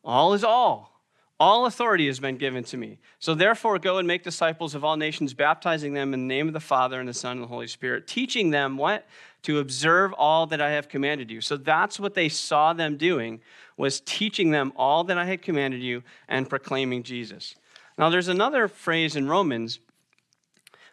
All 0.04 0.34
is 0.34 0.44
all. 0.44 0.92
All 1.38 1.66
authority 1.66 2.06
has 2.06 2.18
been 2.18 2.38
given 2.38 2.64
to 2.64 2.78
me. 2.78 2.98
So 3.18 3.34
therefore, 3.34 3.78
go 3.78 3.98
and 3.98 4.08
make 4.08 4.22
disciples 4.22 4.74
of 4.74 4.84
all 4.84 4.96
nations, 4.96 5.34
baptizing 5.34 5.92
them 5.92 6.14
in 6.14 6.20
the 6.20 6.34
name 6.34 6.46
of 6.46 6.54
the 6.54 6.60
Father 6.60 6.98
and 6.98 7.08
the 7.08 7.14
Son 7.14 7.32
and 7.32 7.42
the 7.42 7.48
Holy 7.48 7.66
Spirit, 7.66 8.06
teaching 8.06 8.50
them 8.50 8.78
what? 8.78 9.06
To 9.42 9.58
observe 9.58 10.14
all 10.14 10.46
that 10.46 10.62
I 10.62 10.70
have 10.70 10.88
commanded 10.88 11.30
you. 11.30 11.42
So 11.42 11.58
that's 11.58 12.00
what 12.00 12.14
they 12.14 12.30
saw 12.30 12.72
them 12.72 12.96
doing, 12.96 13.42
was 13.76 14.00
teaching 14.00 14.50
them 14.50 14.72
all 14.76 15.04
that 15.04 15.18
I 15.18 15.26
had 15.26 15.42
commanded 15.42 15.82
you 15.82 16.02
and 16.26 16.48
proclaiming 16.48 17.02
Jesus. 17.02 17.54
Now 17.98 18.08
there's 18.08 18.28
another 18.28 18.66
phrase 18.66 19.14
in 19.14 19.28
Romans, 19.28 19.78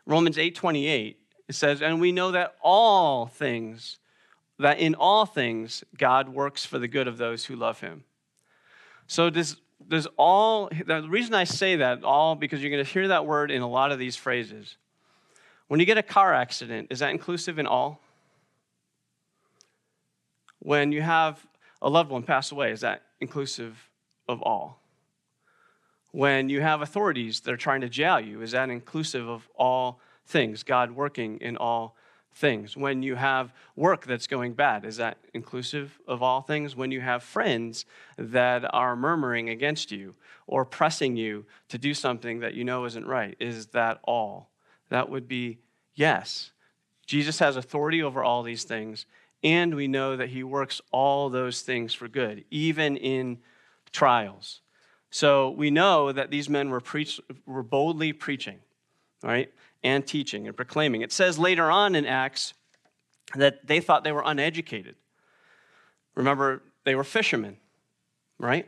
Romans 0.06 0.38
8:28. 0.38 1.20
It 1.48 1.56
says, 1.56 1.82
"And 1.82 2.02
we 2.02 2.12
know 2.12 2.32
that 2.32 2.56
all 2.62 3.28
things, 3.28 3.98
that 4.60 4.80
in 4.80 4.96
all 4.96 5.26
things 5.26 5.84
God 5.98 6.30
works 6.30 6.66
for 6.66 6.80
the 6.80 6.88
good 6.88 7.08
of 7.08 7.18
those 7.18 7.46
who 7.46 7.56
love 7.56 7.80
him." 7.80 8.04
So 9.08 9.30
does 9.30 9.58
there's 9.88 10.08
all 10.18 10.70
the 10.70 11.08
reason 11.10 11.34
I 11.34 11.44
say 11.44 11.76
that 11.78 12.04
all 12.04 12.36
because 12.36 12.62
you're 12.62 12.72
going 12.72 12.84
to 12.84 12.90
hear 12.90 13.10
that 13.10 13.26
word 13.26 13.52
in 13.52 13.62
a 13.62 13.68
lot 13.68 13.92
of 13.92 14.00
these 14.00 14.16
phrases. 14.16 14.78
When 15.68 15.80
you 15.80 15.86
get 15.86 15.98
a 15.98 16.04
car 16.04 16.34
accident, 16.34 16.88
is 16.90 17.00
that 17.00 17.12
inclusive 17.12 17.60
in 17.60 17.68
all? 17.68 18.00
When 20.60 20.92
you 20.92 21.02
have 21.02 21.46
a 21.82 21.90
loved 21.90 22.12
one 22.12 22.24
pass 22.24 22.52
away, 22.52 22.72
is 22.72 22.82
that 22.82 23.04
inclusive 23.20 23.90
of 24.28 24.42
all? 24.42 24.80
When 26.12 26.48
you 26.48 26.62
have 26.62 26.82
authorities 26.82 27.42
that 27.42 27.52
are 27.52 27.58
trying 27.58 27.82
to 27.82 27.90
jail 27.90 28.20
you, 28.20 28.42
is 28.42 28.52
that 28.52 28.70
inclusive 28.70 29.28
of 29.28 29.50
all 29.56 30.00
things? 30.26 30.64
God 30.64 30.92
working 30.92 31.40
in 31.40 31.58
all 31.58 31.96
things. 32.34 32.76
When 32.76 33.04
you 33.04 33.16
have 33.16 33.54
work 33.76 34.06
that's 34.06 34.28
going 34.28 34.54
bad, 34.54 34.86
is 34.86 34.98
that 34.98 35.18
inclusive 35.34 36.00
of 36.08 36.22
all 36.22 36.42
things? 36.42 36.76
When 36.76 36.92
you 36.92 37.02
have 37.02 37.24
friends 37.24 37.86
that 38.18 38.66
are 38.74 38.96
murmuring 38.96 39.50
against 39.50 39.92
you 39.92 40.16
or 40.48 40.66
pressing 40.66 41.16
you 41.16 41.46
to 41.70 41.78
do 41.78 41.94
something 41.94 42.40
that 42.40 42.54
you 42.54 42.64
know 42.64 42.86
isn't 42.86 43.06
right, 43.06 43.36
is 43.40 43.68
that 43.68 44.00
all? 44.04 44.50
That 44.90 45.10
would 45.10 45.28
be 45.28 45.60
yes. 45.96 46.52
Jesus 47.06 47.40
has 47.40 47.56
authority 47.56 48.02
over 48.02 48.24
all 48.24 48.44
these 48.44 48.64
things, 48.64 49.06
and 49.44 49.76
we 49.76 49.88
know 49.88 50.16
that 50.16 50.30
he 50.30 50.44
works 50.44 50.82
all 50.92 51.30
those 51.30 51.62
things 51.62 51.94
for 51.94 52.08
good, 52.08 52.46
even 52.50 52.96
in 52.98 53.40
trials. 53.92 54.62
So 55.10 55.52
we 55.52 55.70
know 55.70 56.12
that 56.12 56.32
these 56.32 56.50
men 56.50 56.70
were, 56.70 56.82
preach, 56.82 57.20
were 57.46 57.64
boldly 57.64 58.14
preaching, 58.14 58.60
right? 59.24 59.52
and 59.84 60.08
teaching 60.08 60.48
and 60.48 60.56
proclaiming. 60.56 61.02
It 61.02 61.12
says 61.12 61.38
later 61.38 61.70
on 61.70 61.96
in 61.96 62.06
Acts 62.06 62.54
that 63.36 63.68
they 63.68 63.80
thought 63.80 64.04
they 64.04 64.12
were 64.12 64.24
uneducated. 64.26 64.96
Remember, 66.16 66.62
they 66.86 66.96
were 66.96 67.04
fishermen, 67.04 67.58
right? 68.40 68.68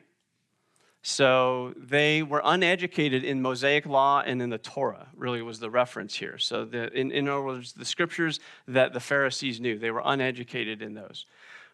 So 1.02 1.74
they 1.78 2.24
were 2.24 2.42
uneducated 2.44 3.24
in 3.24 3.42
Mosaic 3.42 3.86
law 3.86 4.24
and 4.26 4.42
in 4.42 4.50
the 4.50 4.58
Torah, 4.58 5.08
really 5.16 5.42
was 5.42 5.60
the 5.60 5.70
reference 5.70 6.16
here. 6.16 6.40
So, 6.40 6.66
the, 6.66 6.92
in, 6.98 7.12
in 7.12 7.30
other 7.30 7.44
words, 7.44 7.74
the 7.74 7.86
scriptures 7.86 8.40
that 8.68 8.94
the 8.94 9.00
Pharisees 9.00 9.62
knew, 9.62 9.78
they 9.78 9.92
were 9.92 10.02
uneducated 10.04 10.82
in 10.82 10.96
those, 10.96 11.28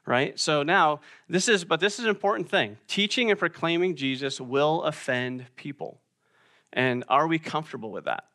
right? 0.05 0.37
So 0.37 0.63
now, 0.63 0.99
this 1.29 1.47
is, 1.47 1.63
but 1.63 1.79
this 1.79 1.97
is 1.97 2.03
an 2.03 2.09
important 2.09 2.49
thing. 2.49 2.77
Teaching 2.89 3.31
and 3.31 3.39
proclaiming 3.39 3.95
Jesus 3.95 4.41
will 4.41 4.83
offend 4.83 5.45
people. 5.55 6.01
And 6.73 7.05
are 7.07 7.27
we 7.27 7.39
comfortable 7.39 7.91
with 7.91 8.05
that? 8.05 8.25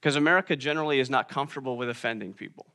Because 0.00 0.16
America 0.16 0.56
generally 0.56 1.00
is 1.00 1.10
not 1.10 1.28
comfortable 1.28 1.76
with 1.76 1.88
offending 1.88 2.32
people. 2.32 2.66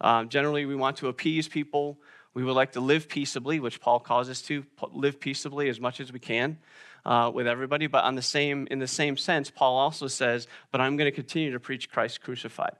Um, 0.00 0.28
generally, 0.28 0.66
we 0.66 0.74
want 0.74 0.96
to 0.98 1.08
appease 1.08 1.48
people. 1.48 1.98
We 2.34 2.42
would 2.42 2.54
like 2.54 2.72
to 2.72 2.80
live 2.80 3.08
peaceably, 3.08 3.60
which 3.60 3.80
Paul 3.80 4.00
calls 4.00 4.28
us 4.28 4.42
to 4.42 4.64
live 4.90 5.20
peaceably 5.20 5.68
as 5.68 5.78
much 5.78 6.00
as 6.00 6.12
we 6.12 6.18
can 6.18 6.58
uh, 7.04 7.30
with 7.32 7.46
everybody. 7.46 7.86
But 7.86 8.04
on 8.04 8.14
the 8.16 8.22
same, 8.22 8.66
in 8.70 8.78
the 8.78 8.86
same 8.88 9.16
sense, 9.16 9.50
Paul 9.50 9.76
also 9.76 10.08
says, 10.08 10.48
"But 10.72 10.80
I'm 10.80 10.96
going 10.96 11.10
to 11.10 11.14
continue 11.14 11.52
to 11.52 11.60
preach 11.60 11.90
Christ 11.90 12.20
crucified." 12.20 12.74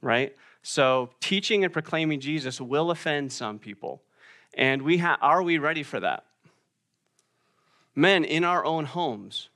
Right. 0.00 0.36
So, 0.62 1.10
teaching 1.20 1.64
and 1.64 1.72
proclaiming 1.72 2.20
Jesus 2.20 2.60
will 2.60 2.90
offend 2.90 3.32
some 3.32 3.58
people, 3.58 4.02
and 4.54 4.82
we 4.82 4.98
ha- 4.98 5.18
are 5.20 5.42
we 5.42 5.58
ready 5.58 5.82
for 5.82 6.00
that? 6.00 6.24
Men 7.94 8.24
in 8.24 8.44
our 8.44 8.64
own 8.64 8.84
homes, 8.84 9.48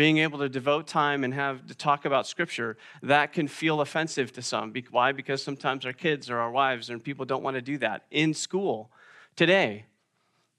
being 0.00 0.16
able 0.16 0.38
to 0.38 0.48
devote 0.48 0.86
time 0.86 1.24
and 1.24 1.34
have 1.34 1.66
to 1.66 1.74
talk 1.74 2.06
about 2.06 2.26
scripture 2.26 2.78
that 3.02 3.34
can 3.34 3.46
feel 3.46 3.82
offensive 3.82 4.32
to 4.32 4.40
some. 4.40 4.72
Why? 4.90 5.12
Because 5.12 5.42
sometimes 5.42 5.84
our 5.84 5.92
kids 5.92 6.30
or 6.30 6.38
our 6.38 6.50
wives 6.50 6.88
and 6.88 7.04
people 7.04 7.26
don't 7.26 7.42
want 7.42 7.56
to 7.56 7.60
do 7.60 7.76
that 7.76 8.06
in 8.10 8.32
school 8.32 8.90
today 9.36 9.84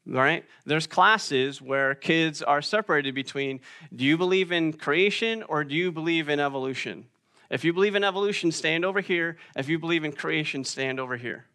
right? 0.06 0.46
There's 0.66 0.86
classes 0.86 1.60
where 1.60 1.96
kids 1.96 2.44
are 2.44 2.62
separated 2.62 3.16
between 3.16 3.62
do 3.96 4.04
you 4.04 4.16
believe 4.16 4.52
in 4.52 4.74
creation 4.74 5.42
or 5.42 5.64
do 5.64 5.74
you 5.74 5.92
believe 5.92 6.30
in 6.30 6.40
evolution? 6.40 7.06
If 7.50 7.64
you 7.64 7.74
believe 7.74 7.96
in 7.96 8.04
evolution 8.04 8.52
stand 8.52 8.86
over 8.86 9.02
here. 9.02 9.38
If 9.56 9.70
you 9.70 9.80
believe 9.80 10.04
in 10.04 10.12
creation 10.12 10.64
stand 10.66 11.00
over 11.00 11.18
here. 11.18 11.46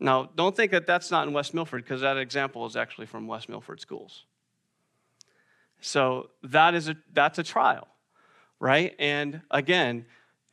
Now 0.00 0.28
don't 0.34 0.56
think 0.56 0.72
that 0.72 0.88
that's 0.88 1.12
not 1.12 1.28
in 1.28 1.32
west 1.32 1.54
milford 1.54 1.84
because 1.84 2.00
that 2.00 2.16
example 2.16 2.66
is 2.66 2.74
actually 2.74 3.06
from 3.06 3.28
west 3.28 3.48
milford 3.48 3.80
schools 3.80 4.24
so 5.80 6.30
that 6.42 6.74
is 6.74 6.88
a, 6.88 6.96
that's 7.12 7.38
a 7.38 7.42
trial, 7.42 7.88
right? 8.60 8.94
And 8.98 9.42
again, 9.50 10.06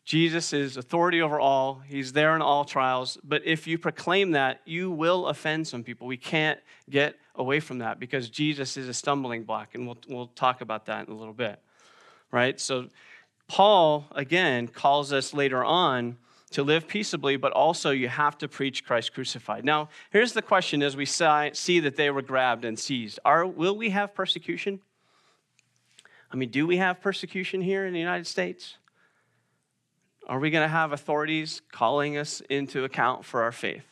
Jesus 0.05 0.51
is 0.51 0.75
authority 0.75 1.21
over 1.21 1.39
all. 1.39 1.81
He's 1.87 2.11
there 2.11 2.35
in 2.35 2.41
all 2.41 2.65
trials. 2.65 3.17
But 3.23 3.45
if 3.45 3.67
you 3.67 3.77
proclaim 3.77 4.31
that, 4.31 4.61
you 4.65 4.91
will 4.91 5.27
offend 5.27 5.67
some 5.67 5.83
people. 5.83 6.07
We 6.07 6.17
can't 6.17 6.59
get 6.89 7.15
away 7.35 7.61
from 7.61 7.79
that 7.79 7.99
because 7.99 8.29
Jesus 8.29 8.75
is 8.75 8.89
a 8.89 8.93
stumbling 8.93 9.43
block. 9.43 9.75
And 9.75 9.87
we'll, 9.87 9.97
we'll 10.09 10.27
talk 10.27 10.61
about 10.61 10.87
that 10.87 11.07
in 11.07 11.13
a 11.13 11.17
little 11.17 11.33
bit, 11.33 11.59
right? 12.31 12.59
So 12.59 12.89
Paul, 13.47 14.07
again, 14.11 14.67
calls 14.67 15.13
us 15.13 15.33
later 15.33 15.63
on 15.63 16.17
to 16.51 16.63
live 16.63 16.87
peaceably, 16.87 17.37
but 17.37 17.51
also 17.51 17.91
you 17.91 18.09
have 18.09 18.37
to 18.37 18.47
preach 18.47 18.85
Christ 18.85 19.13
crucified. 19.13 19.65
Now, 19.65 19.89
here's 20.11 20.33
the 20.33 20.41
question 20.41 20.83
as 20.83 20.95
we 20.95 21.05
see 21.05 21.79
that 21.79 21.95
they 21.95 22.11
were 22.11 22.21
grabbed 22.21 22.65
and 22.65 22.77
seized 22.77 23.19
Are, 23.25 23.45
Will 23.45 23.75
we 23.75 23.89
have 23.89 24.13
persecution? 24.13 24.81
I 26.33 26.35
mean, 26.35 26.49
do 26.49 26.65
we 26.65 26.77
have 26.77 26.99
persecution 26.99 27.61
here 27.61 27.85
in 27.85 27.93
the 27.93 27.99
United 27.99 28.25
States? 28.25 28.77
Are 30.27 30.39
we 30.39 30.49
going 30.49 30.63
to 30.63 30.71
have 30.71 30.91
authorities 30.91 31.61
calling 31.71 32.17
us 32.17 32.41
into 32.49 32.83
account 32.83 33.23
for 33.23 33.43
our 33.43 33.51
faith? 33.51 33.85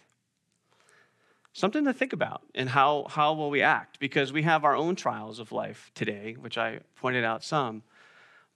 Something 1.53 1.85
to 1.85 1.93
think 1.93 2.13
about 2.13 2.41
and 2.55 2.67
how, 2.67 3.05
how 3.09 3.33
will 3.33 3.51
we 3.51 3.61
act? 3.61 3.99
Because 3.99 4.33
we 4.33 4.41
have 4.41 4.63
our 4.63 4.75
own 4.75 4.95
trials 4.95 5.37
of 5.37 5.51
life 5.51 5.91
today, 5.93 6.35
which 6.39 6.57
I 6.57 6.79
pointed 6.95 7.23
out 7.23 7.43
some. 7.43 7.83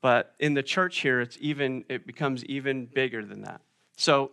But 0.02 0.34
in 0.40 0.56
the 0.56 0.64
church 0.64 1.02
here, 1.02 1.22
it's 1.22 1.38
even, 1.40 1.86
it 1.88 2.08
becomes 2.08 2.44
even 2.46 2.88
bigger 2.88 3.24
than 3.24 3.44
that. 3.44 3.62
So, 3.98 4.32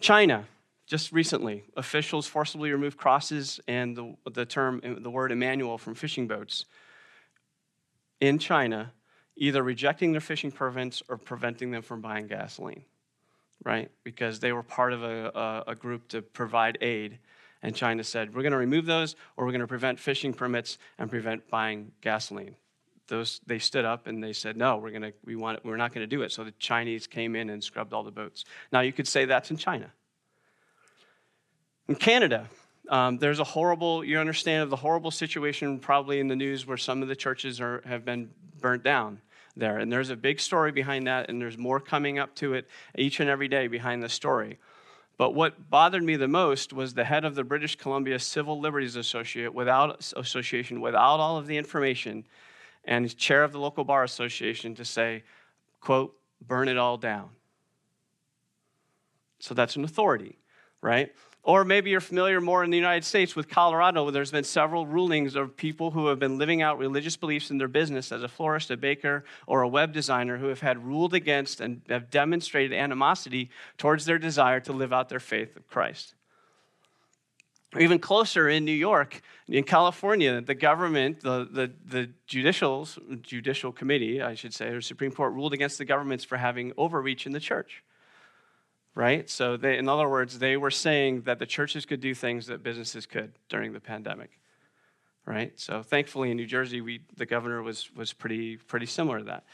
China, 0.00 0.46
just 0.86 1.12
recently, 1.12 1.64
officials 1.76 2.26
forcibly 2.26 2.72
removed 2.72 2.96
crosses 2.96 3.60
and 3.68 3.96
the, 3.96 4.16
the 4.32 4.46
term, 4.46 4.80
the 4.82 5.10
word 5.10 5.30
Emmanuel 5.30 5.78
from 5.78 5.94
fishing 5.94 6.26
boats 6.26 6.64
in 8.20 8.38
China 8.38 8.92
either 9.36 9.62
rejecting 9.62 10.12
their 10.12 10.20
fishing 10.20 10.52
permits 10.52 11.02
or 11.08 11.16
preventing 11.16 11.70
them 11.70 11.82
from 11.82 12.00
buying 12.00 12.26
gasoline, 12.26 12.84
right? 13.64 13.90
Because 14.04 14.38
they 14.38 14.52
were 14.52 14.62
part 14.62 14.92
of 14.92 15.02
a, 15.02 15.30
a, 15.34 15.70
a 15.72 15.74
group 15.74 16.08
to 16.08 16.20
provide 16.20 16.78
aid. 16.82 17.18
And 17.62 17.74
China 17.74 18.04
said, 18.04 18.34
we're 18.34 18.42
going 18.42 18.52
to 18.52 18.58
remove 18.58 18.86
those 18.86 19.16
or 19.36 19.44
we're 19.44 19.52
going 19.52 19.60
to 19.62 19.66
prevent 19.66 19.98
fishing 19.98 20.32
permits 20.32 20.78
and 20.98 21.10
prevent 21.10 21.48
buying 21.50 21.92
gasoline. 22.00 22.54
Those, 23.08 23.40
they 23.46 23.58
stood 23.58 23.84
up 23.84 24.06
and 24.06 24.22
they 24.22 24.32
said, 24.32 24.56
no, 24.56 24.76
we're, 24.76 24.92
gonna, 24.92 25.12
we 25.24 25.36
want, 25.36 25.64
we're 25.64 25.76
not 25.76 25.92
going 25.92 26.02
to 26.02 26.16
do 26.16 26.22
it. 26.22 26.32
So 26.32 26.44
the 26.44 26.52
Chinese 26.52 27.06
came 27.06 27.34
in 27.34 27.50
and 27.50 27.64
scrubbed 27.64 27.92
all 27.92 28.02
the 28.02 28.10
boats. 28.10 28.44
Now 28.72 28.80
you 28.80 28.92
could 28.92 29.08
say 29.08 29.24
that's 29.24 29.50
in 29.50 29.56
China. 29.56 29.90
In 31.88 31.96
Canada, 31.96 32.46
um, 32.90 33.18
there's 33.18 33.38
a 33.38 33.44
horrible, 33.44 34.04
you 34.04 34.18
understand 34.18 34.64
of 34.64 34.70
the 34.70 34.76
horrible 34.76 35.12
situation 35.12 35.78
probably 35.78 36.18
in 36.18 36.26
the 36.26 36.34
news 36.34 36.66
where 36.66 36.76
some 36.76 37.02
of 37.02 37.08
the 37.08 37.14
churches 37.14 37.60
are, 37.60 37.82
have 37.86 38.04
been 38.04 38.30
burnt 38.60 38.82
down 38.82 39.20
there. 39.56 39.78
And 39.78 39.92
there's 39.92 40.10
a 40.10 40.16
big 40.16 40.40
story 40.40 40.72
behind 40.72 41.06
that, 41.06 41.30
and 41.30 41.40
there's 41.40 41.56
more 41.56 41.78
coming 41.78 42.18
up 42.18 42.34
to 42.36 42.54
it 42.54 42.68
each 42.98 43.20
and 43.20 43.30
every 43.30 43.46
day 43.46 43.68
behind 43.68 44.02
the 44.02 44.08
story. 44.08 44.58
But 45.16 45.34
what 45.34 45.70
bothered 45.70 46.02
me 46.02 46.16
the 46.16 46.28
most 46.28 46.72
was 46.72 46.94
the 46.94 47.04
head 47.04 47.24
of 47.24 47.36
the 47.36 47.44
British 47.44 47.76
Columbia 47.76 48.18
Civil 48.18 48.58
Liberties 48.58 48.96
Associate 48.96 49.54
without, 49.54 50.12
Association 50.16 50.80
without 50.80 51.20
all 51.20 51.36
of 51.36 51.46
the 51.46 51.58
information 51.58 52.26
and 52.84 53.16
chair 53.16 53.44
of 53.44 53.52
the 53.52 53.60
local 53.60 53.84
bar 53.84 54.02
association 54.02 54.74
to 54.74 54.84
say, 54.84 55.22
quote, 55.80 56.16
burn 56.44 56.66
it 56.66 56.78
all 56.78 56.96
down. 56.96 57.28
So 59.38 59.54
that's 59.54 59.76
an 59.76 59.84
authority, 59.84 60.38
right? 60.80 61.12
Or 61.42 61.64
maybe 61.64 61.90
you're 61.90 62.00
familiar 62.00 62.40
more 62.40 62.62
in 62.62 62.70
the 62.70 62.76
United 62.76 63.04
States 63.04 63.34
with 63.34 63.48
Colorado, 63.48 64.02
where 64.02 64.12
there's 64.12 64.30
been 64.30 64.44
several 64.44 64.86
rulings 64.86 65.34
of 65.34 65.56
people 65.56 65.90
who 65.90 66.08
have 66.08 66.18
been 66.18 66.36
living 66.36 66.60
out 66.60 66.76
religious 66.76 67.16
beliefs 67.16 67.50
in 67.50 67.56
their 67.56 67.68
business 67.68 68.12
as 68.12 68.22
a 68.22 68.28
florist, 68.28 68.70
a 68.70 68.76
baker, 68.76 69.24
or 69.46 69.62
a 69.62 69.68
web 69.68 69.92
designer 69.92 70.36
who 70.36 70.48
have 70.48 70.60
had 70.60 70.84
ruled 70.84 71.14
against 71.14 71.60
and 71.60 71.80
have 71.88 72.10
demonstrated 72.10 72.76
animosity 72.76 73.50
towards 73.78 74.04
their 74.04 74.18
desire 74.18 74.60
to 74.60 74.72
live 74.72 74.92
out 74.92 75.08
their 75.08 75.20
faith 75.20 75.56
of 75.56 75.66
Christ. 75.66 76.14
Or 77.74 77.80
even 77.80 77.98
closer 78.00 78.48
in 78.48 78.64
New 78.64 78.72
York, 78.72 79.22
in 79.48 79.64
California, 79.64 80.40
the 80.42 80.54
government, 80.54 81.20
the, 81.20 81.48
the, 81.50 81.72
the 81.86 82.10
judicial, 82.26 82.86
judicial 83.22 83.72
committee, 83.72 84.20
I 84.20 84.34
should 84.34 84.52
say, 84.52 84.68
or 84.68 84.80
Supreme 84.82 85.12
Court 85.12 85.32
ruled 85.32 85.54
against 85.54 85.78
the 85.78 85.84
governments 85.86 86.24
for 86.24 86.36
having 86.36 86.72
overreach 86.76 87.26
in 87.26 87.32
the 87.32 87.40
church. 87.40 87.82
Right? 89.00 89.30
So, 89.30 89.56
they, 89.56 89.78
in 89.78 89.88
other 89.88 90.06
words, 90.06 90.38
they 90.38 90.58
were 90.58 90.70
saying 90.70 91.22
that 91.22 91.38
the 91.38 91.46
churches 91.46 91.86
could 91.86 92.02
do 92.02 92.14
things 92.14 92.48
that 92.48 92.62
businesses 92.62 93.06
could 93.06 93.32
during 93.48 93.72
the 93.72 93.80
pandemic. 93.80 94.38
Right? 95.24 95.58
So, 95.58 95.82
thankfully, 95.82 96.30
in 96.30 96.36
New 96.36 96.44
Jersey, 96.44 96.82
we, 96.82 97.00
the 97.16 97.24
governor 97.24 97.62
was, 97.62 97.90
was 97.96 98.12
pretty, 98.12 98.58
pretty 98.58 98.84
similar 98.84 99.20
to 99.20 99.24
that. 99.24 99.44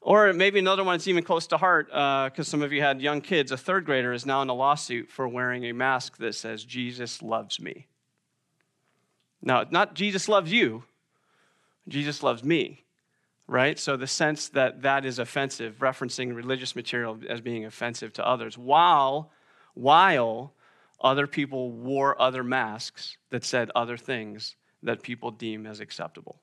Or 0.00 0.32
maybe 0.32 0.58
another 0.58 0.82
one 0.82 0.94
that's 0.94 1.06
even 1.06 1.22
close 1.22 1.46
to 1.46 1.58
heart, 1.58 1.86
because 1.86 2.48
uh, 2.48 2.50
some 2.50 2.60
of 2.60 2.72
you 2.72 2.82
had 2.82 3.00
young 3.00 3.20
kids. 3.20 3.52
A 3.52 3.56
third 3.56 3.84
grader 3.84 4.12
is 4.12 4.26
now 4.26 4.42
in 4.42 4.48
a 4.48 4.54
lawsuit 4.54 5.08
for 5.10 5.28
wearing 5.28 5.64
a 5.66 5.72
mask 5.72 6.16
that 6.16 6.34
says, 6.34 6.64
Jesus 6.64 7.22
loves 7.22 7.60
me. 7.60 7.86
Now, 9.40 9.64
not 9.70 9.94
Jesus 9.94 10.28
loves 10.28 10.52
you, 10.52 10.82
Jesus 11.86 12.24
loves 12.24 12.42
me, 12.42 12.84
right? 13.48 13.78
So 13.78 13.96
the 13.96 14.06
sense 14.06 14.50
that 14.50 14.82
that 14.82 15.04
is 15.04 15.18
offensive, 15.18 15.78
referencing 15.80 16.36
religious 16.36 16.76
material 16.76 17.18
as 17.28 17.40
being 17.40 17.64
offensive 17.64 18.12
to 18.14 18.26
others, 18.26 18.56
while, 18.56 19.32
while 19.74 20.52
other 21.00 21.26
people 21.26 21.72
wore 21.72 22.20
other 22.20 22.44
masks 22.44 23.16
that 23.30 23.44
said 23.44 23.70
other 23.74 23.96
things 23.96 24.54
that 24.82 25.02
people 25.02 25.30
deem 25.32 25.66
as 25.66 25.80
acceptable 25.80 26.40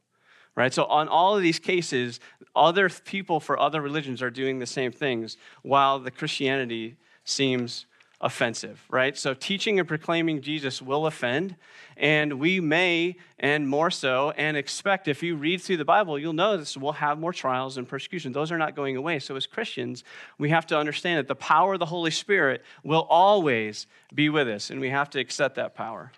right? 0.56 0.74
So, 0.74 0.86
on 0.86 1.08
all 1.08 1.36
of 1.36 1.44
these 1.44 1.60
cases, 1.60 2.20
other 2.56 2.90
people 2.90 3.40
for 3.40 3.60
other 3.60 3.82
religions 3.82 4.22
are 4.22 4.30
doing 4.30 4.60
the 4.60 4.66
same 4.66 4.92
things, 4.92 5.38
while 5.62 6.00
the 6.00 6.12
Christianity 6.12 6.96
seems 7.24 7.86
offensive, 8.22 8.84
right? 8.90 9.18
So, 9.18 9.34
teaching 9.34 9.80
and 9.80 9.88
proclaiming 9.88 10.42
Jesus 10.42 10.82
will 10.82 11.06
offend, 11.06 11.56
and 11.98 12.40
we 12.40 12.60
may, 12.60 13.18
and 13.40 13.68
more 13.68 13.92
so, 13.92 14.32
and 14.32 14.56
expect 14.58 15.08
if 15.08 15.22
you 15.22 15.36
read 15.36 15.62
through 15.62 15.78
the 15.78 15.86
Bible, 15.86 16.18
you'll 16.18 16.34
notice 16.34 16.78
we'll 16.78 16.94
have 16.94 17.20
more 17.20 17.34
trials 17.34 17.78
and 17.78 17.88
persecution. 17.88 18.32
Those 18.32 18.52
are 18.52 18.58
not 18.58 18.76
going 18.76 18.96
away. 18.96 19.20
So, 19.20 19.36
as 19.36 19.46
Christians, 19.46 20.04
we 20.38 20.50
have 20.50 20.66
to 20.68 20.78
understand 20.78 21.20
that 21.20 21.28
the 21.28 21.36
power 21.36 21.74
of 21.74 21.80
the 21.80 21.86
Holy 21.86 22.12
Spirit 22.12 22.64
will 22.84 23.08
always 23.10 23.88
be 24.14 24.30
with 24.30 24.48
us, 24.48 24.70
and 24.70 24.80
we 24.80 24.90
have 24.90 25.10
to 25.12 25.20
accept 25.20 25.56
that 25.56 25.76
power. 25.76 26.12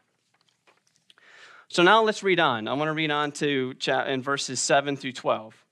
So 1.70 1.84
now 1.84 2.01
let's 2.01 2.24
read 2.24 2.39
on. 2.39 2.68
I 2.68 2.74
want 2.74 2.88
to 2.88 2.94
read 2.94 3.12
on 3.12 3.34
to 3.34 3.75
in 4.08 4.22
verses 4.22 4.60
7 4.62 4.96
through 4.96 5.12
12. 5.12 5.66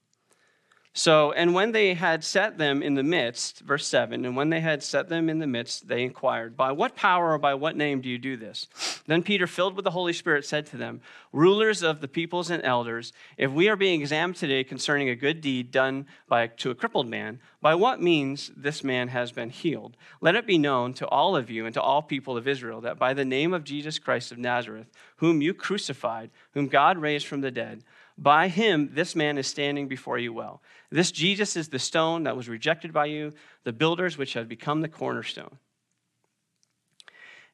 So, 0.98 1.34
and 1.34 1.54
when 1.54 1.74
they 1.74 1.94
had 1.94 2.24
set 2.24 2.58
them 2.58 2.82
in 2.82 2.94
the 2.94 3.04
midst, 3.04 3.60
verse 3.60 3.86
7, 3.86 4.24
and 4.24 4.34
when 4.34 4.50
they 4.50 4.62
had 4.62 4.82
set 4.82 5.10
them 5.10 5.30
in 5.30 5.40
the 5.40 5.46
midst, 5.46 5.90
they 5.90 6.04
inquired, 6.04 6.56
By 6.56 6.72
what 6.72 6.96
power 6.96 7.34
or 7.34 7.38
by 7.38 7.54
what 7.54 7.76
name 7.76 8.00
do 8.00 8.08
you 8.08 8.18
do 8.18 8.38
this? 8.38 8.70
Then 9.06 9.22
Peter, 9.22 9.46
filled 9.46 9.76
with 9.76 9.84
the 9.84 9.92
Holy 9.92 10.14
Spirit, 10.14 10.46
said 10.46 10.66
to 10.68 10.78
them, 10.78 11.02
Rulers 11.34 11.84
of 11.84 12.00
the 12.00 12.08
peoples 12.08 12.50
and 12.50 12.64
elders, 12.64 13.12
if 13.38 13.52
we 13.52 13.68
are 13.68 13.76
being 13.76 14.00
examined 14.00 14.38
today 14.38 14.64
concerning 14.64 15.10
a 15.10 15.18
good 15.18 15.42
deed 15.42 15.70
done 15.70 16.06
by, 16.30 16.48
to 16.48 16.72
a 16.72 16.76
crippled 16.76 17.10
man, 17.10 17.42
by 17.62 17.76
what 17.76 18.02
means 18.02 18.52
this 18.56 18.82
man 18.82 19.10
has 19.10 19.34
been 19.34 19.50
healed, 19.50 19.98
let 20.22 20.36
it 20.36 20.48
be 20.48 20.58
known 20.58 20.94
to 20.94 21.08
all 21.10 21.36
of 21.36 21.50
you 21.50 21.66
and 21.66 21.74
to 21.74 21.82
all 21.82 22.04
people 22.04 22.38
of 22.38 22.48
Israel 22.48 22.80
that 22.80 22.98
by 22.98 23.14
the 23.14 23.26
name 23.26 23.54
of 23.54 23.66
Jesus 23.66 24.00
Christ 24.00 24.32
of 24.32 24.38
Nazareth, 24.38 24.88
whom 25.18 25.42
you 25.42 25.54
crucified, 25.54 26.30
whom 26.54 26.68
God 26.70 26.98
raised 26.98 27.28
from 27.28 27.42
the 27.42 27.52
dead, 27.52 27.84
by 28.18 28.48
him, 28.48 28.92
this 28.94 29.16
man 29.16 29.38
is 29.38 29.48
standing 29.48 29.88
before 29.88 30.18
you 30.18 30.32
well. 30.32 30.62
This 30.90 31.12
Jesus 31.12 31.56
is 31.56 31.70
the 31.70 31.80
stone 31.80 32.24
that 32.24 32.38
was 32.38 32.48
rejected 32.48 32.94
by 32.94 33.06
you, 33.08 33.34
the 33.64 33.74
builders 33.74 34.18
which 34.18 34.34
have 34.34 34.48
become 34.48 34.82
the 34.82 34.88
cornerstone. 34.88 35.58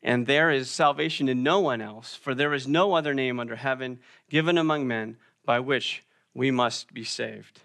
And 0.03 0.25
there 0.27 0.51
is 0.51 0.69
salvation 0.69 1.29
in 1.29 1.43
no 1.43 1.59
one 1.59 1.81
else, 1.81 2.15
for 2.15 2.33
there 2.33 2.53
is 2.53 2.67
no 2.67 2.93
other 2.93 3.13
name 3.13 3.39
under 3.39 3.55
heaven 3.55 3.99
given 4.29 4.57
among 4.57 4.87
men 4.87 5.17
by 5.45 5.59
which 5.59 6.03
we 6.33 6.51
must 6.51 6.93
be 6.93 7.03
saved. 7.03 7.61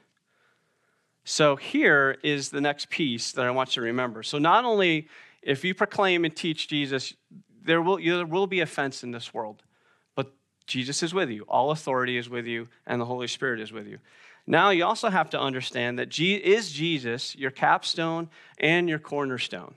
So 1.25 1.57
here 1.57 2.19
is 2.23 2.51
the 2.51 2.61
next 2.61 2.89
piece 2.89 3.33
that 3.33 3.45
I 3.45 3.51
want 3.51 3.71
you 3.71 3.81
to 3.81 3.87
remember. 3.87 4.23
So 4.23 4.39
not 4.39 4.65
only 4.65 5.09
if 5.43 5.65
you 5.65 5.75
proclaim 5.75 6.25
and 6.25 6.35
teach 6.35 6.69
Jesus, 6.69 7.15
there 7.65 7.83
will, 7.83 7.99
there 7.99 8.27
will 8.27 8.47
be 8.47 8.61
offense 8.61 9.03
in 9.03 9.11
this 9.11 9.35
world. 9.35 9.63
Jesus 10.67 11.03
is 11.03 11.15
with 11.15 11.31
you. 11.31 11.45
All 11.49 11.71
authority 11.71 12.17
is 12.17 12.29
with 12.29 12.47
you, 12.47 12.69
and 12.87 13.01
the 13.01 13.05
Holy 13.05 13.29
Spirit 13.29 13.61
is 13.61 13.73
with 13.73 13.87
you. 13.87 13.99
Now, 14.47 14.71
you 14.71 14.85
also 14.85 15.11
have 15.11 15.31
to 15.31 15.41
understand 15.41 15.99
that 15.99 16.09
G- 16.09 16.35
is 16.35 16.71
Jesus 16.71 17.35
your 17.37 17.51
capstone 17.51 18.29
and 18.59 18.89
your 18.89 18.99
cornerstone. 18.99 19.75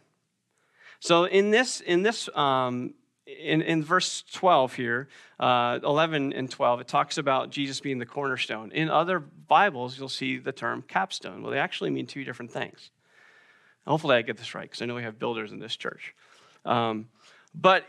So, 0.99 1.25
in 1.25 1.51
this, 1.51 1.81
in 1.81 2.03
this, 2.03 2.29
um, 2.35 2.93
in, 3.25 3.61
in 3.61 3.83
verse 3.83 4.23
12 4.33 4.73
here, 4.73 5.07
uh, 5.39 5.79
11 5.83 6.33
and 6.33 6.49
12, 6.49 6.81
it 6.81 6.87
talks 6.87 7.17
about 7.17 7.51
Jesus 7.51 7.79
being 7.79 7.99
the 7.99 8.05
cornerstone. 8.05 8.71
In 8.71 8.89
other 8.89 9.19
Bibles, 9.19 9.97
you'll 9.97 10.09
see 10.09 10.37
the 10.37 10.51
term 10.51 10.83
capstone. 10.87 11.41
Well, 11.41 11.51
they 11.51 11.59
actually 11.59 11.89
mean 11.89 12.05
two 12.05 12.23
different 12.23 12.51
things. 12.51 12.91
Hopefully, 13.87 14.17
I 14.17 14.21
get 14.21 14.37
this 14.37 14.53
right 14.53 14.63
because 14.69 14.81
I 14.81 14.85
know 14.85 14.95
we 14.95 15.03
have 15.03 15.17
builders 15.17 15.51
in 15.51 15.59
this 15.59 15.75
church. 15.75 16.13
Um, 16.65 17.07
but 17.55 17.85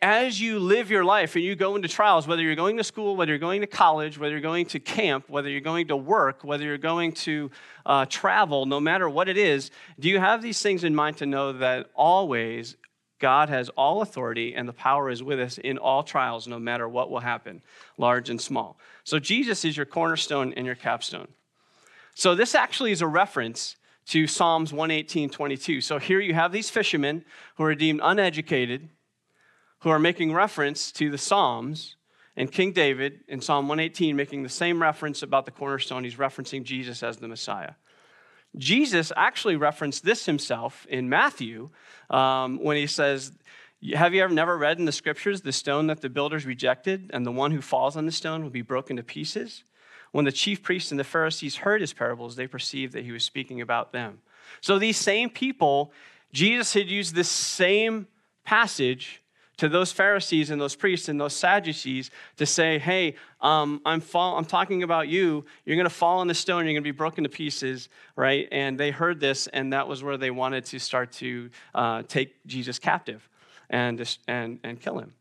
as 0.00 0.40
you 0.40 0.58
live 0.58 0.90
your 0.90 1.04
life 1.04 1.34
and 1.34 1.44
you 1.44 1.54
go 1.54 1.76
into 1.76 1.88
trials, 1.88 2.26
whether 2.26 2.42
you're 2.42 2.54
going 2.54 2.76
to 2.78 2.84
school, 2.84 3.16
whether 3.16 3.32
you're 3.32 3.38
going 3.38 3.60
to 3.60 3.66
college, 3.66 4.18
whether 4.18 4.32
you're 4.32 4.40
going 4.40 4.66
to 4.66 4.80
camp, 4.80 5.28
whether 5.28 5.48
you're 5.48 5.60
going 5.60 5.88
to 5.88 5.96
work, 5.96 6.42
whether 6.42 6.64
you're 6.64 6.78
going 6.78 7.12
to 7.12 7.50
uh, 7.84 8.06
travel, 8.06 8.66
no 8.66 8.80
matter 8.80 9.08
what 9.08 9.28
it 9.28 9.36
is, 9.36 9.70
do 9.98 10.08
you 10.08 10.18
have 10.18 10.42
these 10.42 10.60
things 10.62 10.84
in 10.84 10.94
mind 10.94 11.18
to 11.18 11.26
know 11.26 11.52
that 11.52 11.90
always 11.94 12.76
God 13.18 13.48
has 13.48 13.68
all 13.70 14.02
authority 14.02 14.54
and 14.54 14.68
the 14.68 14.72
power 14.72 15.10
is 15.10 15.22
with 15.22 15.40
us 15.40 15.58
in 15.58 15.78
all 15.78 16.02
trials, 16.02 16.46
no 16.46 16.58
matter 16.58 16.88
what 16.88 17.10
will 17.10 17.20
happen, 17.20 17.62
large 17.98 18.30
and 18.30 18.40
small? 18.40 18.78
So 19.04 19.18
Jesus 19.18 19.64
is 19.64 19.76
your 19.76 19.86
cornerstone 19.86 20.52
and 20.54 20.64
your 20.64 20.74
capstone. 20.74 21.28
So 22.14 22.34
this 22.34 22.54
actually 22.54 22.92
is 22.92 23.02
a 23.02 23.06
reference 23.06 23.76
to 24.06 24.26
Psalms 24.26 24.72
118, 24.72 25.30
22. 25.30 25.80
So 25.80 25.98
here 25.98 26.20
you 26.20 26.32
have 26.32 26.52
these 26.52 26.70
fishermen 26.70 27.24
who 27.56 27.64
are 27.64 27.74
deemed 27.74 28.00
uneducated 28.02 28.88
who 29.80 29.90
are 29.90 29.98
making 29.98 30.32
reference 30.32 30.90
to 30.92 31.10
the 31.10 31.18
Psalms 31.18 31.96
and 32.36 32.50
King 32.52 32.72
David 32.72 33.20
in 33.28 33.40
Psalm 33.40 33.68
118 33.68 34.14
making 34.14 34.42
the 34.42 34.48
same 34.48 34.80
reference 34.80 35.22
about 35.22 35.44
the 35.44 35.50
cornerstone. 35.50 36.04
He's 36.04 36.16
referencing 36.16 36.64
Jesus 36.64 37.02
as 37.02 37.16
the 37.16 37.28
Messiah. 37.28 37.72
Jesus 38.56 39.12
actually 39.16 39.56
referenced 39.56 40.04
this 40.04 40.26
himself 40.26 40.86
in 40.88 41.08
Matthew 41.08 41.70
um, 42.08 42.62
when 42.62 42.76
he 42.76 42.86
says, 42.86 43.32
Have 43.94 44.14
you 44.14 44.22
ever 44.22 44.32
never 44.32 44.56
read 44.56 44.78
in 44.78 44.86
the 44.86 44.92
scriptures 44.92 45.42
the 45.42 45.52
stone 45.52 45.88
that 45.88 46.00
the 46.00 46.08
builders 46.08 46.46
rejected, 46.46 47.10
and 47.12 47.26
the 47.26 47.32
one 47.32 47.50
who 47.50 47.60
falls 47.60 47.96
on 47.96 48.06
the 48.06 48.12
stone 48.12 48.42
will 48.42 48.50
be 48.50 48.62
broken 48.62 48.96
to 48.96 49.02
pieces? 49.02 49.64
When 50.12 50.24
the 50.24 50.32
chief 50.32 50.62
priests 50.62 50.90
and 50.90 50.98
the 50.98 51.04
Pharisees 51.04 51.56
heard 51.56 51.82
his 51.82 51.92
parables, 51.92 52.36
they 52.36 52.46
perceived 52.46 52.94
that 52.94 53.04
he 53.04 53.12
was 53.12 53.24
speaking 53.24 53.60
about 53.60 53.92
them. 53.92 54.20
So 54.60 54.78
these 54.78 54.96
same 54.96 55.28
people, 55.28 55.92
Jesus 56.32 56.72
had 56.72 56.88
used 56.88 57.14
this 57.14 57.30
same 57.30 58.06
passage 58.44 59.22
to 59.56 59.68
those 59.68 59.90
Pharisees 59.90 60.50
and 60.50 60.60
those 60.60 60.76
priests 60.76 61.08
and 61.08 61.20
those 61.20 61.34
Sadducees 61.34 62.10
to 62.36 62.46
say, 62.46 62.78
hey, 62.78 63.14
um, 63.40 63.80
I'm, 63.86 64.00
fall- 64.00 64.36
I'm 64.36 64.44
talking 64.44 64.82
about 64.82 65.08
you. 65.08 65.44
You're 65.64 65.76
going 65.76 65.88
to 65.88 65.90
fall 65.94 66.18
on 66.18 66.26
the 66.26 66.34
stone. 66.34 66.64
You're 66.64 66.74
going 66.74 66.76
to 66.76 66.80
be 66.82 66.90
broken 66.90 67.24
to 67.24 67.30
pieces, 67.30 67.88
right? 68.16 68.48
And 68.52 68.78
they 68.78 68.90
heard 68.90 69.18
this, 69.18 69.46
and 69.46 69.72
that 69.72 69.88
was 69.88 70.02
where 70.02 70.16
they 70.18 70.30
wanted 70.30 70.66
to 70.66 70.78
start 70.78 71.12
to 71.12 71.50
uh, 71.74 72.02
take 72.06 72.34
Jesus 72.46 72.78
captive 72.78 73.28
and, 73.70 74.16
and, 74.28 74.58
and 74.62 74.80
kill 74.80 74.98
him. 74.98 75.14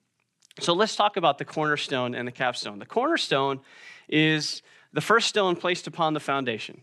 So 0.60 0.74
let's 0.74 0.96
talk 0.96 1.18
about 1.18 1.38
the 1.38 1.46
cornerstone 1.46 2.16
and 2.16 2.28
the 2.28 2.32
capstone. 2.32 2.80
The 2.80 2.86
cornerstone 2.86 3.62
is 4.08 4.62
the 4.94 5.02
first 5.02 5.28
stone 5.28 5.56
placed 5.56 5.88
upon 5.88 6.14
the 6.14 6.20
foundation, 6.20 6.82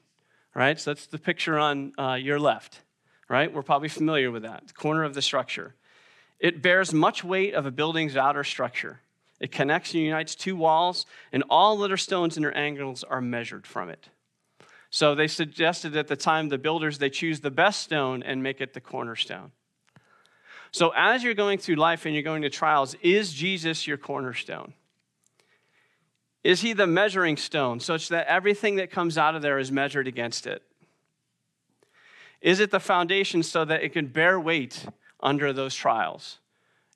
right? 0.55 0.79
So 0.79 0.93
that's 0.93 1.07
the 1.07 1.19
picture 1.19 1.59
on 1.59 1.93
uh, 1.99 2.15
your 2.15 2.39
left, 2.39 2.81
right? 3.29 3.53
We're 3.53 3.63
probably 3.63 3.89
familiar 3.89 4.31
with 4.31 4.43
that, 4.43 4.69
the 4.69 4.75
corner 4.75 5.05
of 5.05 5.15
the 5.15 5.23
structure. 5.23 5.75
It 6.43 6.61
bears 6.61 6.93
much 6.93 7.23
weight 7.23 7.55
of 7.55 7.67
a 7.67 7.71
building's 7.71 8.17
outer 8.17 8.43
structure. 8.43 9.01
It 9.39 9.53
connects 9.53 9.95
and 9.95 10.03
unites 10.03 10.35
two 10.35 10.57
walls, 10.57 11.07
and 11.33 11.45
all 11.49 11.81
other 11.83 11.97
stones 11.97 12.37
and 12.37 12.45
their 12.45 12.57
angles 12.59 13.05
are 13.05 13.21
measured 13.21 13.65
from 13.65 13.89
it. 13.89 14.09
So 14.91 15.15
they 15.15 15.29
suggested 15.29 15.97
at 15.97 16.09
the 16.09 16.17
time 16.17 16.49
the 16.49 16.59
builders 16.59 16.99
they 16.99 17.11
choose 17.11 17.41
the 17.41 17.51
best 17.53 17.81
stone 17.81 18.25
and 18.25 18.43
make 18.43 18.61
it 18.61 18.75
the 18.75 18.81
cornerstone. 18.81 19.53
So 20.73 20.93
as 20.97 21.23
you're 21.23 21.35
going 21.35 21.59
through 21.59 21.77
life 21.77 22.07
and 22.07 22.15
you're 22.15 22.25
going 22.25 22.43
to 22.43 22.51
trials, 22.51 22.97
is 23.03 23.33
Jesus 23.33 23.87
your 23.87 23.97
cornerstone? 23.97 24.75
Is 26.43 26.63
he 26.63 26.73
the 26.73 26.89
measuring 26.89 27.37
stone 27.37 27.79
such 27.79 28.09
that 28.09 28.27
everything 28.27 28.77
that 28.77 28.91
comes 28.91 29.17
out 29.17 29.37
of 29.37 29.43
there 29.43 29.61
is 29.61 29.71
measured 29.71 30.09
against 30.09 30.49
it? 30.49 30.63
Is 32.41 32.59
it 32.59 32.73
the 32.73 32.81
foundation 32.81 33.45
so 33.45 33.65
that 33.65 33.85
it 33.85 33.93
can 33.93 34.09
bear 34.09 34.41
weight 34.41 34.85
under 35.23 35.53
those 35.53 35.75
trials? 35.75 36.39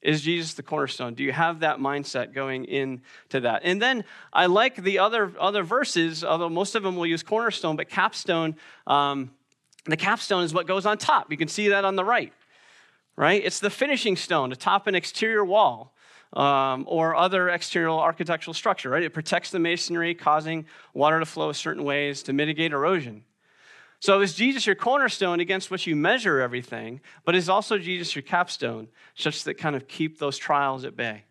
Is 0.03 0.23
Jesus 0.23 0.55
the 0.55 0.63
cornerstone? 0.63 1.15
Do 1.15 1.25
you 1.25 1.33
have 1.33 1.61
that 1.61 1.79
mindset 1.79 2.33
going 2.33 2.65
into 2.67 3.41
that? 3.41 3.63
And 3.65 3.81
then 3.81 4.05
I 4.33 4.47
like 4.47 4.77
the 4.77 4.99
other, 5.01 5.33
other 5.41 5.63
verses, 5.65 6.23
although 6.23 6.49
most 6.51 6.75
of 6.75 6.83
them 6.83 6.97
will 6.97 7.07
use 7.07 7.23
cornerstone, 7.23 7.77
but 7.77 7.89
capstone, 7.89 8.57
um, 8.87 9.31
the 9.87 9.97
capstone 9.97 10.45
is 10.45 10.53
what 10.55 10.67
goes 10.67 10.87
on 10.87 10.99
top. 10.99 11.31
You 11.31 11.37
can 11.37 11.49
see 11.49 11.69
that 11.69 11.85
on 11.85 11.97
the 11.97 12.05
right, 12.05 12.33
right? 13.17 13.43
It's 13.45 13.59
the 13.59 13.71
finishing 13.71 14.17
stone 14.17 14.53
atop 14.53 14.87
an 14.87 14.95
exterior 14.95 15.45
wall. 15.45 15.93
um, 16.33 16.85
or 16.87 17.17
other 17.17 17.49
exterior 17.49 17.91
architectural 17.91 18.55
structure, 18.55 18.91
right? 18.91 19.03
It 19.03 19.15
protects 19.15 19.51
the 19.51 19.59
masonry, 19.59 20.15
causing 20.15 20.67
water 20.93 21.21
to 21.21 21.27
flow 21.27 21.53
certain 21.53 21.85
ways 21.85 22.23
to 22.25 22.33
mitigate 22.33 22.73
erosion. 22.73 23.25
So 24.01 24.21
is 24.21 24.35
Jesus 24.35 24.67
your 24.67 24.77
cornerstone 24.77 25.41
against 25.41 25.71
which 25.71 25.87
you 25.87 25.97
measure 25.97 26.41
everything, 26.41 27.01
but 27.25 27.35
is 27.35 27.49
also 27.49 27.79
Jesus 27.79 28.15
your 28.15 28.23
capstone, 28.23 28.89
such 29.15 29.45
that 29.45 29.55
kind 29.55 29.75
of 29.75 29.89
keep 29.89 30.19
those 30.19 30.37
trials 30.37 30.85
at 30.85 30.97
bay, 30.97 31.25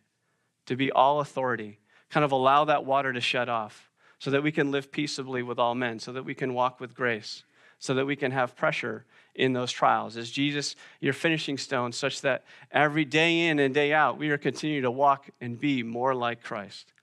to 0.65 0.75
be 0.75 0.91
all 0.91 1.19
authority, 1.19 1.79
kind 2.09 2.23
of 2.23 2.31
allow 2.31 2.65
that 2.65 2.85
water 2.85 3.13
to 3.13 3.21
shut 3.21 3.49
off, 3.49 3.91
so 4.19 4.31
that 4.31 4.43
we 4.43 4.51
can 4.51 4.71
live 4.71 4.91
peaceably 4.91 5.43
with 5.43 5.59
all 5.59 5.75
men, 5.75 5.99
so 5.99 6.11
that 6.13 6.25
we 6.25 6.33
can 6.33 6.53
walk 6.53 6.79
with 6.79 6.95
grace, 6.95 7.43
so 7.77 7.93
that 7.93 8.05
we 8.05 8.15
can 8.15 8.31
have 8.31 8.55
pressure 8.55 9.05
in 9.35 9.53
those 9.53 9.71
trials. 9.71 10.17
Is 10.17 10.31
Jesus 10.31 10.75
your 10.99 11.13
finishing 11.13 11.57
stone, 11.57 11.91
such 11.91 12.21
that 12.21 12.45
every 12.71 13.05
day 13.05 13.47
in 13.47 13.59
and 13.59 13.73
day 13.73 13.93
out, 13.93 14.17
we 14.17 14.29
are 14.29 14.37
continuing 14.37 14.83
to 14.83 14.91
walk 14.91 15.29
and 15.39 15.59
be 15.59 15.83
more 15.83 16.15
like 16.15 16.41
Christ? 16.41 16.93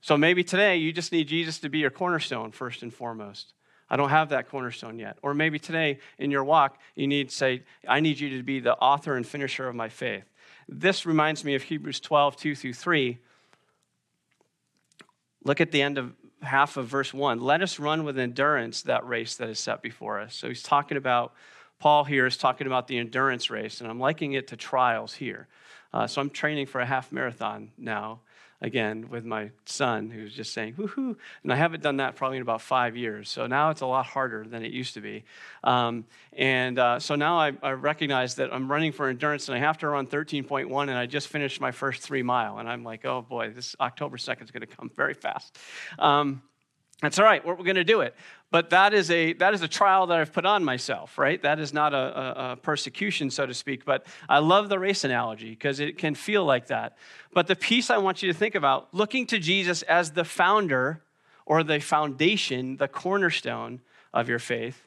So 0.00 0.16
maybe 0.16 0.42
today 0.42 0.76
you 0.76 0.92
just 0.92 1.12
need 1.12 1.28
Jesus 1.28 1.58
to 1.60 1.68
be 1.68 1.78
your 1.78 1.90
cornerstone 1.90 2.52
first 2.52 2.82
and 2.82 2.92
foremost. 2.92 3.52
I 3.90 3.96
don't 3.96 4.10
have 4.10 4.28
that 4.28 4.48
cornerstone 4.48 4.98
yet. 4.98 5.18
Or 5.22 5.34
maybe 5.34 5.58
today 5.58 5.98
in 6.18 6.30
your 6.30 6.44
walk, 6.44 6.78
you 6.94 7.06
need 7.06 7.30
to 7.30 7.34
say, 7.34 7.64
I 7.86 8.00
need 8.00 8.20
you 8.20 8.38
to 8.38 8.42
be 8.42 8.60
the 8.60 8.74
author 8.76 9.16
and 9.16 9.26
finisher 9.26 9.68
of 9.68 9.74
my 9.74 9.88
faith. 9.88 10.24
This 10.68 11.04
reminds 11.04 11.44
me 11.44 11.56
of 11.56 11.64
Hebrews 11.64 11.98
12, 12.00 12.36
2 12.36 12.54
through 12.54 12.74
3. 12.74 13.18
Look 15.44 15.60
at 15.60 15.72
the 15.72 15.82
end 15.82 15.98
of 15.98 16.12
half 16.42 16.76
of 16.76 16.86
verse 16.86 17.12
1. 17.12 17.40
Let 17.40 17.62
us 17.62 17.78
run 17.78 18.04
with 18.04 18.18
endurance 18.18 18.82
that 18.82 19.06
race 19.06 19.34
that 19.36 19.48
is 19.48 19.58
set 19.58 19.82
before 19.82 20.20
us. 20.20 20.34
So 20.34 20.48
he's 20.48 20.62
talking 20.62 20.96
about, 20.96 21.34
Paul 21.80 22.04
here 22.04 22.26
is 22.26 22.36
talking 22.36 22.68
about 22.68 22.86
the 22.86 22.98
endurance 22.98 23.50
race, 23.50 23.80
and 23.80 23.90
I'm 23.90 23.98
likening 23.98 24.34
it 24.34 24.48
to 24.48 24.56
trials 24.56 25.14
here. 25.14 25.48
Uh, 25.92 26.06
so 26.06 26.20
I'm 26.20 26.30
training 26.30 26.66
for 26.66 26.80
a 26.80 26.86
half 26.86 27.10
marathon 27.10 27.72
now 27.76 28.20
again 28.62 29.08
with 29.10 29.24
my 29.24 29.50
son 29.64 30.10
who's 30.10 30.34
just 30.34 30.52
saying 30.52 30.74
woohoo 30.74 31.16
and 31.42 31.52
i 31.52 31.56
haven't 31.56 31.82
done 31.82 31.96
that 31.96 32.16
probably 32.16 32.36
in 32.36 32.42
about 32.42 32.60
five 32.60 32.96
years. 32.96 33.28
So 33.28 33.46
now 33.46 33.70
it's 33.70 33.80
a 33.80 33.86
lot 33.86 34.06
harder 34.06 34.44
than 34.46 34.64
it 34.64 34.72
used 34.72 34.94
to 34.94 35.00
be. 35.00 35.24
Um, 35.64 36.04
and 36.32 36.78
uh, 36.78 36.98
so 37.00 37.14
now 37.14 37.38
I, 37.38 37.52
I, 37.62 37.72
recognize 37.72 38.36
that 38.36 38.52
i'm 38.52 38.70
running 38.70 38.92
for 38.92 39.08
endurance 39.08 39.48
and 39.48 39.56
i 39.56 39.60
have 39.60 39.78
to 39.78 39.88
run 39.88 40.06
13.1 40.06 40.82
and 40.82 40.92
i 40.92 41.06
just 41.06 41.28
finished 41.28 41.60
my 41.60 41.70
first 41.70 42.02
three 42.02 42.22
mile. 42.22 42.58
And 42.58 42.68
i'm 42.68 42.84
like 42.84 43.04
oh 43.04 43.22
boy 43.22 43.50
this 43.50 43.76
october 43.80 44.16
2nd 44.16 44.42
is 44.42 44.50
going 44.50 44.66
to 44.66 44.66
come 44.66 44.90
very 44.94 45.14
fast. 45.14 45.58
Um, 45.98 46.42
that's 47.02 47.18
all 47.18 47.24
right. 47.24 47.44
We're, 47.44 47.54
we're 47.54 47.64
going 47.64 47.76
to 47.76 47.84
do 47.84 48.02
it 48.02 48.14
but 48.50 48.70
that 48.70 48.92
is 48.92 49.10
a 49.10 49.32
that 49.34 49.54
is 49.54 49.62
a 49.62 49.68
trial 49.68 50.06
that 50.06 50.18
i've 50.18 50.32
put 50.32 50.46
on 50.46 50.64
myself 50.64 51.18
right? 51.18 51.42
That 51.42 51.58
is 51.58 51.72
not 51.72 51.94
a, 51.94 51.96
a, 51.96 52.52
a 52.52 52.56
persecution 52.56 53.30
so 53.30 53.46
to 53.46 53.54
speak 53.54 53.84
but 53.84 54.06
i 54.28 54.38
love 54.38 54.68
the 54.68 54.78
race 54.78 55.04
analogy 55.04 55.50
because 55.50 55.80
it 55.80 55.98
can 55.98 56.14
feel 56.14 56.44
like 56.44 56.68
that. 56.68 56.96
But 57.32 57.46
the 57.46 57.56
piece 57.56 57.90
i 57.90 57.98
want 57.98 58.22
you 58.22 58.32
to 58.32 58.38
think 58.38 58.54
about 58.54 58.92
looking 58.92 59.26
to 59.26 59.38
jesus 59.38 59.82
as 59.82 60.12
the 60.12 60.24
founder 60.24 61.02
or 61.46 61.62
the 61.62 61.80
foundation 61.80 62.76
the 62.76 62.88
cornerstone 62.88 63.80
of 64.12 64.28
your 64.28 64.38
faith 64.38 64.86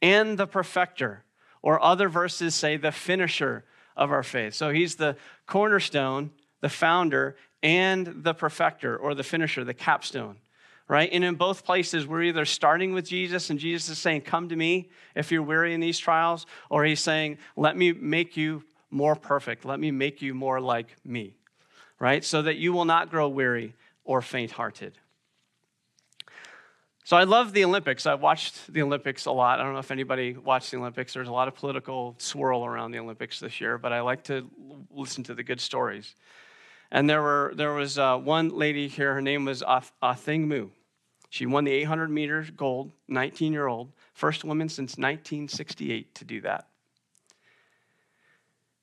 and 0.00 0.36
the 0.36 0.46
perfecter 0.46 1.24
or 1.62 1.82
other 1.82 2.08
verses 2.08 2.54
say 2.54 2.76
the 2.76 2.92
finisher 2.92 3.64
of 3.96 4.10
our 4.10 4.22
faith. 4.22 4.54
So 4.54 4.70
he's 4.70 4.96
the 4.96 5.16
cornerstone 5.46 6.30
the 6.60 6.68
founder 6.68 7.36
and 7.62 8.22
the 8.22 8.34
perfecter 8.34 8.96
or 8.96 9.14
the 9.14 9.24
finisher 9.24 9.64
the 9.64 9.74
capstone 9.74 10.36
right? 10.88 11.08
And 11.12 11.24
in 11.24 11.36
both 11.36 11.64
places, 11.64 12.06
we're 12.06 12.22
either 12.22 12.44
starting 12.44 12.92
with 12.92 13.06
Jesus 13.06 13.50
and 13.50 13.58
Jesus 13.58 13.88
is 13.88 13.98
saying, 13.98 14.22
Come 14.22 14.48
to 14.48 14.56
me 14.56 14.90
if 15.14 15.32
you're 15.32 15.42
weary 15.42 15.74
in 15.74 15.80
these 15.80 15.98
trials, 15.98 16.46
or 16.70 16.84
he's 16.84 17.00
saying, 17.00 17.38
Let 17.56 17.76
me 17.76 17.92
make 17.92 18.36
you 18.36 18.64
more 18.90 19.16
perfect. 19.16 19.64
Let 19.64 19.80
me 19.80 19.90
make 19.90 20.22
you 20.22 20.34
more 20.34 20.60
like 20.60 20.96
me, 21.04 21.34
right? 21.98 22.24
So 22.24 22.42
that 22.42 22.56
you 22.56 22.72
will 22.72 22.84
not 22.84 23.10
grow 23.10 23.28
weary 23.28 23.74
or 24.04 24.20
faint 24.20 24.52
hearted. 24.52 24.98
So 27.04 27.16
I 27.16 27.24
love 27.24 27.52
the 27.52 27.64
Olympics. 27.64 28.06
I've 28.06 28.20
watched 28.20 28.72
the 28.72 28.82
Olympics 28.82 29.26
a 29.26 29.32
lot. 29.32 29.58
I 29.58 29.64
don't 29.64 29.72
know 29.72 29.80
if 29.80 29.90
anybody 29.90 30.36
watched 30.36 30.70
the 30.70 30.76
Olympics. 30.76 31.12
There's 31.12 31.26
a 31.26 31.32
lot 31.32 31.48
of 31.48 31.54
political 31.54 32.14
swirl 32.18 32.64
around 32.64 32.92
the 32.92 33.00
Olympics 33.00 33.40
this 33.40 33.60
year, 33.60 33.76
but 33.76 33.92
I 33.92 34.02
like 34.02 34.22
to 34.24 34.48
listen 34.90 35.24
to 35.24 35.34
the 35.34 35.42
good 35.42 35.60
stories. 35.60 36.14
And 36.94 37.08
there, 37.08 37.22
were, 37.22 37.52
there 37.56 37.72
was 37.72 37.98
uh, 37.98 38.18
one 38.18 38.50
lady 38.50 38.86
here, 38.86 39.14
her 39.14 39.22
name 39.22 39.46
was 39.46 39.62
Athing 39.62 40.46
Mu. 40.46 40.68
She 41.30 41.46
won 41.46 41.64
the 41.64 41.72
800 41.72 42.10
meters 42.10 42.50
gold, 42.50 42.92
19 43.08 43.54
year 43.54 43.66
old, 43.66 43.92
first 44.12 44.44
woman 44.44 44.68
since 44.68 44.98
1968 44.98 46.14
to 46.16 46.24
do 46.26 46.42
that. 46.42 46.68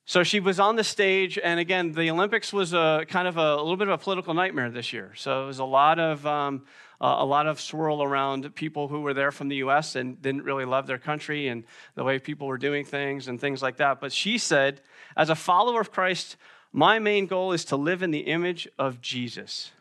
So 0.06 0.24
she 0.24 0.40
was 0.40 0.58
on 0.58 0.74
the 0.74 0.82
stage, 0.82 1.38
and 1.38 1.60
again, 1.60 1.92
the 1.92 2.10
Olympics 2.10 2.52
was 2.52 2.72
a 2.72 3.04
kind 3.06 3.28
of 3.28 3.36
a, 3.36 3.54
a 3.54 3.62
little 3.62 3.76
bit 3.76 3.86
of 3.86 3.94
a 3.94 4.02
political 4.02 4.34
nightmare 4.34 4.68
this 4.68 4.92
year. 4.92 5.12
So 5.14 5.44
it 5.44 5.46
was 5.46 5.60
a 5.60 5.64
lot 5.64 6.00
of 6.00 6.26
um, 6.26 6.64
a 7.00 7.24
lot 7.24 7.46
of 7.46 7.60
swirl 7.60 8.02
around 8.02 8.52
people 8.56 8.88
who 8.88 9.02
were 9.02 9.14
there 9.14 9.30
from 9.30 9.46
the 9.46 9.56
U.S. 9.56 9.94
and 9.94 10.20
didn't 10.20 10.42
really 10.42 10.64
love 10.64 10.88
their 10.88 10.98
country 10.98 11.46
and 11.46 11.62
the 11.94 12.02
way 12.02 12.18
people 12.18 12.48
were 12.48 12.58
doing 12.58 12.84
things 12.84 13.28
and 13.28 13.40
things 13.40 13.62
like 13.62 13.76
that. 13.76 14.00
But 14.00 14.12
she 14.12 14.36
said, 14.36 14.80
as 15.16 15.30
a 15.30 15.36
follower 15.36 15.80
of 15.80 15.92
Christ, 15.92 16.36
my 16.72 16.98
main 16.98 17.26
goal 17.26 17.52
is 17.52 17.64
to 17.66 17.76
live 17.76 18.02
in 18.02 18.10
the 18.10 18.20
image 18.20 18.68
of 18.78 19.00
Jesus. 19.00 19.72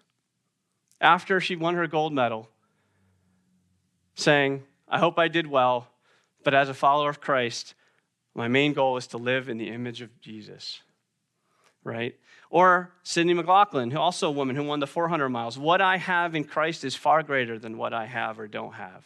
After 0.99 1.39
she 1.39 1.56
won 1.56 1.75
her 1.75 1.88
gold 1.88 2.13
medal, 2.13 2.49
saying, 4.15 4.63
I 4.88 4.99
hope 4.99 5.17
I 5.17 5.28
did 5.28 5.47
well, 5.47 5.88
but 6.43 6.54
as 6.54 6.67
a 6.67 6.73
follower 6.73 7.10
of 7.10 7.21
Christ, 7.21 7.73
my 8.34 8.47
main 8.47 8.73
goal 8.73 8.97
is 8.97 9.08
to 9.08 9.17
live 9.17 9.49
in 9.49 9.58
the 9.58 9.69
image 9.69 10.02
of 10.02 10.19
Jesus. 10.19 10.82
Right? 11.84 12.15
Or 12.49 12.91
Sydney 13.04 13.34
McLaughlin, 13.34 13.91
who 13.91 13.99
also 13.99 14.28
a 14.28 14.32
woman 14.32 14.56
who 14.56 14.63
won 14.63 14.80
the 14.80 14.88
400 14.88 15.30
miles. 15.30 15.58
What 15.58 15.82
I 15.82 15.97
have 15.97 16.36
in 16.36 16.43
Christ 16.43 16.84
is 16.84 16.95
far 16.95 17.23
greater 17.23 17.58
than 17.58 17.78
what 17.78 17.93
I 17.93 18.06
have 18.06 18.39
or 18.39 18.47
don't 18.47 18.73
have 18.73 19.06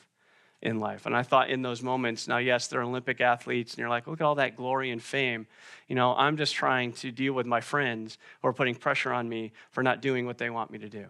in 0.64 0.80
life. 0.80 1.06
And 1.06 1.16
I 1.16 1.22
thought 1.22 1.50
in 1.50 1.62
those 1.62 1.84
moments, 1.84 2.28
now, 2.28 2.38
yes, 2.38 2.68
they're 2.68 2.82
Olympic 2.82 3.22
athletes, 3.22 3.74
and 3.74 3.80
you're 3.80 3.90
like, 3.90 4.08
look 4.08 4.22
at 4.22 4.24
all 4.24 4.36
that 4.36 4.56
glory 4.56 4.90
and 4.90 5.04
fame. 5.04 5.46
You 5.88 5.96
know, 5.96 6.16
I'm 6.16 6.38
just 6.38 6.56
trying 6.56 6.94
to 6.94 7.12
deal 7.12 7.34
with 7.34 7.46
my 7.46 7.62
friends 7.62 8.18
who 8.42 8.48
are 8.48 8.54
putting 8.54 8.74
pressure 8.74 9.12
on 9.14 9.30
me 9.30 9.52
for 9.72 9.84
not 9.84 10.02
doing 10.02 10.26
what 10.26 10.38
they 10.38 10.50
want 10.50 10.72
me 10.72 10.80
to 10.80 10.90
do 10.90 11.06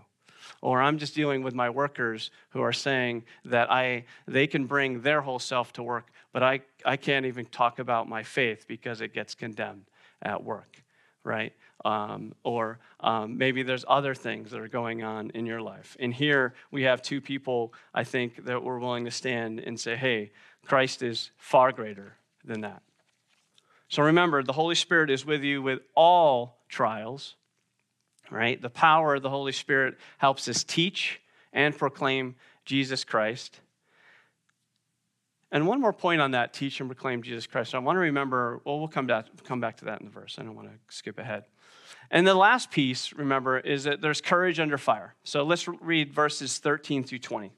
or 0.62 0.82
I'm 0.82 0.98
just 0.98 1.16
dealing 1.16 1.44
with 1.44 1.54
my 1.54 1.70
workers 1.70 2.32
who 2.50 2.62
are 2.62 2.74
saying 2.74 3.24
that 3.46 3.72
I, 3.72 4.06
they 4.28 4.48
can 4.48 4.66
bring 4.66 5.02
their 5.02 5.22
whole 5.22 5.40
self 5.40 5.74
to 5.74 5.84
work, 5.84 6.12
but 6.32 6.44
I, 6.44 6.62
I 6.86 6.98
can't 6.98 7.26
even 7.26 7.46
talk 7.46 7.80
about 7.80 8.10
my 8.10 8.24
faith 8.24 8.66
because 8.68 9.02
it 9.02 9.14
gets 9.14 9.36
condemned 9.36 9.86
at 10.22 10.44
work, 10.44 10.82
right? 11.24 11.54
Um, 11.86 12.34
or 12.44 12.80
um, 13.02 13.38
maybe 13.38 13.62
there's 13.62 13.84
other 13.88 14.16
things 14.16 14.52
that 14.52 14.60
are 14.60 14.70
going 14.70 15.04
on 15.04 15.32
in 15.32 15.46
your 15.46 15.62
life. 15.62 15.98
And 16.00 16.14
here 16.14 16.54
we 16.72 16.84
have 16.84 17.02
two 17.02 17.20
people, 17.20 17.74
I 17.94 18.06
think, 18.06 18.46
that 18.46 18.64
were 18.64 18.80
willing 18.80 19.04
to 19.06 19.12
stand 19.12 19.60
and 19.60 19.78
say, 19.78 19.98
hey, 19.98 20.32
Christ 20.66 21.04
is 21.04 21.32
far 21.38 21.74
greater 21.74 22.16
than 22.46 22.62
that. 22.62 22.84
So 23.90 24.04
remember, 24.04 24.44
the 24.44 24.54
Holy 24.54 24.76
Spirit 24.76 25.10
is 25.10 25.26
with 25.26 25.44
you 25.44 25.62
with 25.62 25.82
all 25.94 26.58
trials 26.70 27.36
right? 28.34 28.62
The 28.62 28.70
power 28.70 29.16
of 29.16 29.22
the 29.22 29.30
Holy 29.30 29.52
Spirit 29.52 29.98
helps 30.18 30.48
us 30.48 30.64
teach 30.64 31.22
and 31.52 31.78
proclaim 31.78 32.36
Jesus 32.66 33.04
Christ. 33.04 33.60
And 35.52 35.68
one 35.68 35.80
more 35.80 35.94
point 35.94 36.20
on 36.20 36.32
that 36.32 36.54
teach 36.54 36.80
and 36.80 36.90
proclaim 36.90 37.22
Jesus 37.22 37.46
Christ. 37.46 37.76
I 37.76 37.80
want 37.80 37.96
to 37.98 38.02
remember, 38.02 38.60
well, 38.66 38.80
we'll 38.80 38.88
come 38.88 39.06
back, 39.06 39.26
come 39.44 39.60
back 39.60 39.78
to 39.78 39.86
that 39.86 40.00
in 40.00 40.06
the 40.06 40.12
verse. 40.12 40.38
I 40.40 40.44
don't 40.44 40.56
want 40.56 40.70
to 40.70 40.74
skip 40.90 41.20
ahead. 41.20 41.46
And 42.12 42.28
the 42.28 42.36
last 42.36 42.72
piece, 42.72 43.14
remember, 43.14 43.60
is 43.60 43.86
that 43.86 44.02
there's 44.02 44.22
courage 44.22 44.60
under 44.60 44.78
fire. 44.78 45.16
So 45.24 45.44
let's 45.44 45.68
read 45.68 46.14
verses 46.14 46.60
13 46.60 47.04
through 47.04 47.20
20. 47.20 47.52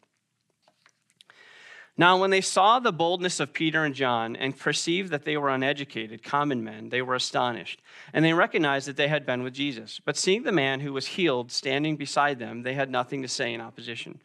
Now, 1.98 2.18
when 2.18 2.30
they 2.30 2.42
saw 2.42 2.80
the 2.80 2.92
boldness 2.92 3.40
of 3.40 3.54
Peter 3.54 3.86
and 3.86 3.96
John 3.96 4.36
and 4.36 4.58
perceived 4.58 5.12
that 5.12 5.24
they 5.24 5.38
were 5.38 5.50
uneducated, 5.50 6.24
common 6.24 6.62
men, 6.62 6.90
they 6.90 7.02
were 7.02 7.16
astonished. 7.16 7.82
And 8.14 8.24
they 8.24 8.34
recognized 8.34 8.88
that 8.90 8.98
they 8.98 9.08
had 9.08 9.26
been 9.26 9.44
with 9.44 9.54
Jesus. 9.54 10.02
But 10.04 10.18
seeing 10.18 10.44
the 10.44 10.52
man 10.52 10.82
who 10.82 10.92
was 10.92 11.08
healed 11.08 11.54
standing 11.54 11.96
beside 11.96 12.38
them, 12.38 12.64
they 12.64 12.74
had 12.74 12.90
nothing 12.90 13.22
to 13.22 13.30
say 13.30 13.54
in 13.54 13.62
opposition. 13.62 14.20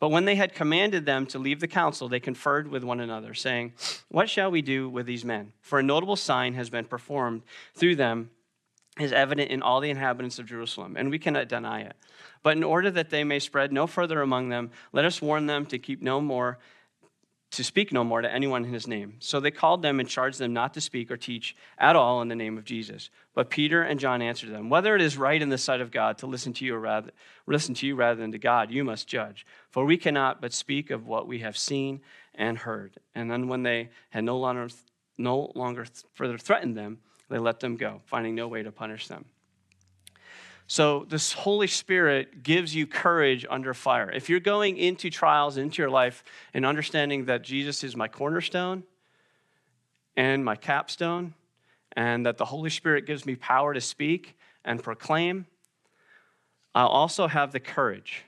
But 0.00 0.10
when 0.10 0.24
they 0.24 0.34
had 0.34 0.52
commanded 0.52 1.06
them 1.06 1.26
to 1.26 1.38
leave 1.38 1.60
the 1.60 1.68
council, 1.68 2.08
they 2.08 2.18
conferred 2.18 2.66
with 2.66 2.82
one 2.82 2.98
another, 2.98 3.34
saying, 3.34 3.74
What 4.08 4.28
shall 4.28 4.50
we 4.50 4.60
do 4.60 4.88
with 4.88 5.06
these 5.06 5.24
men? 5.24 5.52
For 5.60 5.78
a 5.78 5.82
notable 5.84 6.16
sign 6.16 6.54
has 6.54 6.70
been 6.70 6.86
performed 6.86 7.42
through 7.76 7.94
them, 7.94 8.30
is 9.00 9.12
evident 9.12 9.50
in 9.50 9.62
all 9.62 9.80
the 9.80 9.90
inhabitants 9.90 10.38
of 10.38 10.46
Jerusalem, 10.46 10.96
and 10.96 11.10
we 11.10 11.18
cannot 11.18 11.48
deny 11.48 11.80
it. 11.80 11.96
But 12.42 12.56
in 12.56 12.64
order 12.64 12.90
that 12.90 13.10
they 13.10 13.24
may 13.24 13.38
spread 13.38 13.72
no 13.72 13.86
further 13.86 14.20
among 14.20 14.50
them, 14.50 14.70
let 14.92 15.04
us 15.04 15.22
warn 15.22 15.46
them 15.46 15.64
to 15.66 15.78
keep 15.78 16.02
no 16.02 16.20
more 16.20 16.58
to 17.52 17.62
speak 17.62 17.92
no 17.92 18.02
more 18.02 18.22
to 18.22 18.32
anyone 18.32 18.64
in 18.64 18.72
his 18.72 18.86
name. 18.86 19.16
So 19.18 19.38
they 19.38 19.50
called 19.50 19.82
them 19.82 20.00
and 20.00 20.08
charged 20.08 20.38
them 20.38 20.54
not 20.54 20.72
to 20.72 20.80
speak 20.80 21.10
or 21.10 21.18
teach 21.18 21.54
at 21.76 21.96
all 21.96 22.22
in 22.22 22.28
the 22.28 22.34
name 22.34 22.56
of 22.56 22.64
Jesus. 22.64 23.10
But 23.34 23.50
Peter 23.50 23.82
and 23.82 24.00
John 24.00 24.22
answered 24.22 24.50
them, 24.50 24.70
Whether 24.70 24.96
it 24.96 25.02
is 25.02 25.18
right 25.18 25.40
in 25.40 25.50
the 25.50 25.58
sight 25.58 25.82
of 25.82 25.90
God 25.90 26.16
to 26.18 26.26
listen 26.26 26.54
to 26.54 26.64
you 26.64 26.74
rather 26.76 27.10
listen 27.46 27.74
to 27.74 27.86
you 27.86 27.94
rather 27.94 28.18
than 28.18 28.32
to 28.32 28.38
God, 28.38 28.70
you 28.70 28.84
must 28.84 29.06
judge. 29.06 29.44
For 29.68 29.84
we 29.84 29.98
cannot 29.98 30.40
but 30.40 30.54
speak 30.54 30.90
of 30.90 31.06
what 31.06 31.28
we 31.28 31.40
have 31.40 31.58
seen 31.58 32.00
and 32.34 32.56
heard. 32.56 32.94
And 33.14 33.30
then 33.30 33.48
when 33.48 33.62
they 33.62 33.90
had 34.10 34.24
no 34.24 34.38
longer 34.38 34.68
no 35.18 35.52
longer 35.54 35.84
further 36.14 36.38
threatened 36.38 36.74
them, 36.74 37.00
They 37.32 37.38
let 37.38 37.60
them 37.60 37.76
go, 37.76 38.02
finding 38.04 38.34
no 38.34 38.46
way 38.46 38.62
to 38.62 38.70
punish 38.70 39.08
them. 39.08 39.24
So, 40.66 41.06
this 41.08 41.32
Holy 41.32 41.66
Spirit 41.66 42.42
gives 42.42 42.74
you 42.74 42.86
courage 42.86 43.46
under 43.48 43.72
fire. 43.72 44.10
If 44.10 44.28
you're 44.28 44.38
going 44.38 44.76
into 44.76 45.08
trials 45.08 45.56
into 45.56 45.80
your 45.80 45.90
life 45.90 46.22
and 46.52 46.66
understanding 46.66 47.24
that 47.24 47.42
Jesus 47.42 47.84
is 47.84 47.96
my 47.96 48.06
cornerstone 48.06 48.82
and 50.14 50.44
my 50.44 50.56
capstone, 50.56 51.32
and 51.92 52.26
that 52.26 52.36
the 52.36 52.44
Holy 52.44 52.68
Spirit 52.68 53.06
gives 53.06 53.24
me 53.24 53.34
power 53.34 53.72
to 53.72 53.80
speak 53.80 54.36
and 54.62 54.82
proclaim, 54.82 55.46
I'll 56.74 56.88
also 56.88 57.28
have 57.28 57.52
the 57.52 57.60
courage 57.60 58.24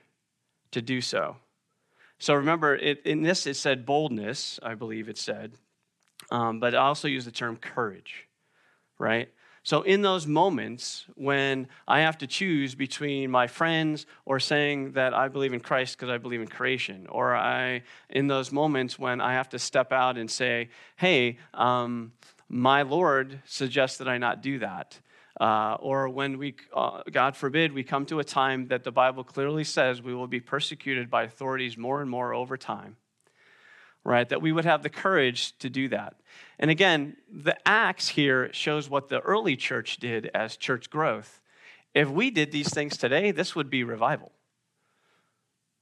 to 0.71 0.81
do 0.81 1.03
so. 1.03 1.37
So 2.19 2.33
remember, 2.33 2.75
it, 2.75 3.03
in 3.05 3.21
this 3.21 3.47
it 3.47 3.57
said 3.57 3.85
boldness, 3.85 4.59
I 4.63 4.75
believe 4.75 5.11
it 5.11 5.19
said, 5.19 5.53
um, 6.31 6.59
but 6.59 6.75
I 6.75 6.79
also 6.79 7.07
use 7.07 7.27
the 7.27 7.31
term 7.31 7.59
courage, 7.59 8.29
right? 9.05 9.29
So, 9.63 9.83
in 9.83 10.03
those 10.03 10.27
moments 10.27 11.07
when 11.15 11.69
I 11.87 12.01
have 12.01 12.19
to 12.19 12.27
choose 12.27 12.75
between 12.75 13.31
my 13.31 13.47
friends 13.47 14.07
or 14.25 14.41
saying 14.41 14.93
that 14.93 15.15
I 15.15 15.29
believe 15.29 15.53
in 15.53 15.61
Christ 15.61 15.97
because 15.97 16.11
I 16.11 16.19
believe 16.19 16.41
in 16.41 16.49
creation, 16.49 17.07
or 17.09 17.35
I, 17.35 17.83
in 18.11 18.27
those 18.27 18.51
moments 18.53 18.99
when 18.99 19.21
I 19.21 19.35
have 19.35 19.49
to 19.51 19.59
step 19.59 19.93
out 19.93 20.19
and 20.19 20.31
say, 20.31 20.69
hey, 20.97 21.39
um, 21.55 22.13
my 22.49 22.83
Lord 22.83 23.41
suggests 23.47 23.99
that 23.99 24.09
I 24.09 24.19
not 24.19 24.43
do 24.43 24.59
that. 24.59 24.99
Uh, 25.41 25.77
or 25.81 26.09
when 26.09 26.39
we, 26.39 26.55
uh, 26.75 27.03
God 27.11 27.37
forbid, 27.37 27.73
we 27.73 27.83
come 27.83 28.07
to 28.07 28.21
a 28.21 28.25
time 28.25 28.69
that 28.69 28.85
the 28.85 28.93
Bible 28.93 29.25
clearly 29.25 29.65
says 29.65 30.01
we 30.01 30.15
will 30.15 30.29
be 30.29 30.41
persecuted 30.41 31.11
by 31.11 31.25
authorities 31.25 31.77
more 31.77 32.01
and 32.01 32.11
more 32.11 32.35
over 32.35 32.57
time, 32.57 32.97
right? 34.05 34.29
That 34.29 34.43
we 34.43 34.53
would 34.53 34.65
have 34.65 34.83
the 34.83 34.91
courage 34.91 35.57
to 35.59 35.71
do 35.71 35.89
that. 35.89 36.15
And 36.59 36.71
again, 36.71 37.17
the 37.31 37.57
Acts 37.67 38.09
here 38.09 38.53
shows 38.53 38.89
what 38.89 39.09
the 39.09 39.21
early 39.21 39.57
church 39.57 39.97
did 39.97 40.31
as 40.35 40.57
church 40.57 40.91
growth. 40.91 41.41
If 41.95 42.09
we 42.09 42.31
did 42.31 42.53
these 42.53 42.73
things 42.73 42.97
today, 42.97 43.31
this 43.31 43.57
would 43.57 43.71
be 43.71 43.85
revival. 43.85 44.33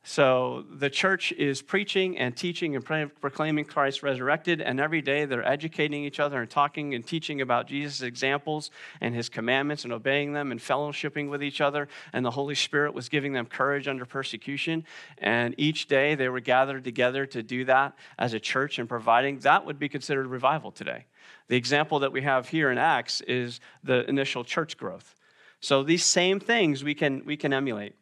So 0.04 0.64
the 0.68 0.90
church 0.90 1.30
is 1.30 1.62
preaching 1.62 2.18
and 2.18 2.36
teaching 2.36 2.74
and 2.74 2.84
proclaiming 3.20 3.64
Christ 3.64 4.02
resurrected, 4.02 4.60
and 4.60 4.80
every 4.80 5.00
day 5.00 5.26
they're 5.26 5.46
educating 5.46 6.02
each 6.04 6.18
other 6.18 6.40
and 6.40 6.50
talking 6.50 6.92
and 6.94 7.06
teaching 7.06 7.40
about 7.40 7.68
Jesus' 7.68 8.02
examples 8.02 8.72
and 9.00 9.14
his 9.14 9.28
commandments 9.28 9.84
and 9.84 9.92
obeying 9.92 10.32
them 10.32 10.50
and 10.50 10.60
fellowshipping 10.60 11.30
with 11.30 11.40
each 11.40 11.60
other. 11.60 11.86
And 12.12 12.24
the 12.24 12.32
Holy 12.32 12.56
Spirit 12.56 12.94
was 12.94 13.08
giving 13.08 13.32
them 13.32 13.46
courage 13.46 13.86
under 13.86 14.04
persecution. 14.04 14.84
And 15.18 15.54
each 15.56 15.86
day 15.86 16.16
they 16.16 16.28
were 16.28 16.40
gathered 16.40 16.82
together 16.82 17.24
to 17.26 17.42
do 17.44 17.64
that 17.66 17.94
as 18.18 18.34
a 18.34 18.40
church 18.40 18.80
and 18.80 18.88
providing 18.88 19.38
that 19.40 19.64
would 19.66 19.78
be 19.78 19.88
considered 19.88 20.26
revival 20.26 20.72
today. 20.72 21.06
The 21.46 21.56
example 21.56 22.00
that 22.00 22.10
we 22.10 22.22
have 22.22 22.48
here 22.48 22.72
in 22.72 22.78
Acts 22.78 23.20
is 23.20 23.60
the 23.84 24.08
initial 24.08 24.42
church 24.42 24.76
growth. 24.76 25.14
So 25.60 25.84
these 25.84 26.04
same 26.04 26.40
things 26.40 26.82
we 26.82 26.94
can, 26.96 27.24
we 27.24 27.36
can 27.36 27.52
emulate. 27.52 27.94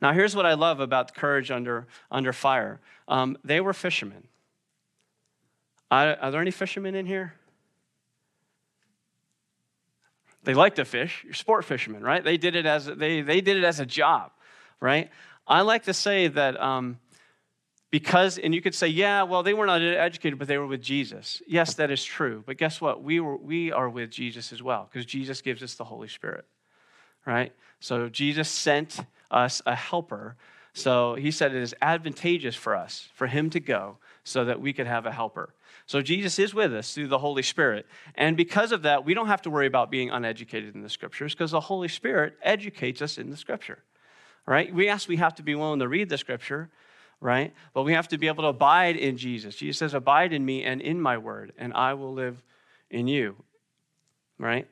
Now, 0.00 0.12
here's 0.12 0.34
what 0.34 0.46
I 0.46 0.54
love 0.54 0.80
about 0.80 1.14
courage 1.14 1.50
under, 1.50 1.86
under 2.10 2.32
fire 2.32 2.80
um, 3.06 3.36
they 3.44 3.60
were 3.60 3.72
fishermen. 3.72 4.28
Are, 5.90 6.16
are 6.20 6.30
there 6.30 6.40
any 6.40 6.50
fishermen 6.50 6.94
in 6.94 7.06
here? 7.06 7.34
They 10.44 10.54
like 10.54 10.74
to 10.76 10.84
fish. 10.84 11.22
You're 11.24 11.34
sport 11.34 11.64
fishermen, 11.64 12.02
right? 12.02 12.22
They 12.22 12.36
did 12.36 12.56
it 12.56 12.66
as 12.66 12.86
they, 12.86 13.22
they 13.22 13.40
did 13.40 13.56
it 13.56 13.64
as 13.64 13.80
a 13.80 13.86
job, 13.86 14.30
right? 14.80 15.10
I 15.46 15.62
like 15.62 15.84
to 15.84 15.94
say 15.94 16.28
that 16.28 16.60
um, 16.60 16.98
because, 17.94 18.38
and 18.38 18.52
you 18.52 18.60
could 18.60 18.74
say, 18.74 18.88
yeah, 18.88 19.22
well, 19.22 19.44
they 19.44 19.54
were 19.54 19.66
not 19.66 19.80
educated, 19.80 20.38
but 20.38 20.48
they 20.48 20.58
were 20.58 20.66
with 20.66 20.82
Jesus. 20.82 21.40
Yes, 21.46 21.74
that 21.74 21.90
is 21.90 22.04
true. 22.04 22.42
But 22.44 22.56
guess 22.56 22.80
what? 22.80 23.02
We, 23.02 23.20
were, 23.20 23.36
we 23.36 23.70
are 23.70 23.88
with 23.88 24.10
Jesus 24.10 24.52
as 24.52 24.62
well, 24.62 24.88
because 24.90 25.06
Jesus 25.06 25.40
gives 25.40 25.62
us 25.62 25.74
the 25.76 25.84
Holy 25.84 26.08
Spirit, 26.08 26.44
right? 27.24 27.52
So 27.78 28.08
Jesus 28.08 28.48
sent 28.48 28.98
us 29.30 29.62
a 29.66 29.74
helper. 29.74 30.36
So 30.72 31.14
he 31.14 31.30
said 31.30 31.54
it 31.54 31.62
is 31.62 31.74
advantageous 31.80 32.56
for 32.56 32.74
us, 32.74 33.08
for 33.14 33.26
him 33.26 33.50
to 33.50 33.60
go, 33.60 33.98
so 34.24 34.44
that 34.44 34.60
we 34.60 34.72
could 34.72 34.86
have 34.86 35.06
a 35.06 35.12
helper. 35.12 35.54
So 35.86 36.00
Jesus 36.00 36.38
is 36.38 36.54
with 36.54 36.74
us 36.74 36.94
through 36.94 37.08
the 37.08 37.18
Holy 37.18 37.42
Spirit. 37.42 37.86
And 38.14 38.36
because 38.36 38.72
of 38.72 38.82
that, 38.82 39.04
we 39.04 39.14
don't 39.14 39.26
have 39.26 39.42
to 39.42 39.50
worry 39.50 39.66
about 39.66 39.90
being 39.90 40.10
uneducated 40.10 40.74
in 40.74 40.82
the 40.82 40.88
scriptures 40.88 41.34
because 41.34 41.50
the 41.50 41.60
Holy 41.60 41.88
Spirit 41.88 42.34
educates 42.42 43.02
us 43.02 43.18
in 43.18 43.30
the 43.30 43.36
scripture. 43.36 43.78
Right? 44.46 44.74
We 44.74 44.88
ask 44.88 45.08
we 45.08 45.16
have 45.16 45.34
to 45.36 45.42
be 45.42 45.54
willing 45.54 45.80
to 45.80 45.88
read 45.88 46.08
the 46.08 46.18
scripture, 46.18 46.70
right? 47.20 47.54
But 47.72 47.84
we 47.84 47.94
have 47.94 48.08
to 48.08 48.18
be 48.18 48.28
able 48.28 48.42
to 48.44 48.48
abide 48.48 48.96
in 48.96 49.16
Jesus. 49.16 49.56
Jesus 49.56 49.78
says, 49.78 49.94
Abide 49.94 50.32
in 50.32 50.44
me 50.44 50.64
and 50.64 50.80
in 50.80 51.00
my 51.00 51.16
word, 51.16 51.52
and 51.56 51.72
I 51.72 51.94
will 51.94 52.12
live 52.12 52.42
in 52.90 53.08
you. 53.08 53.36
Right? 54.38 54.68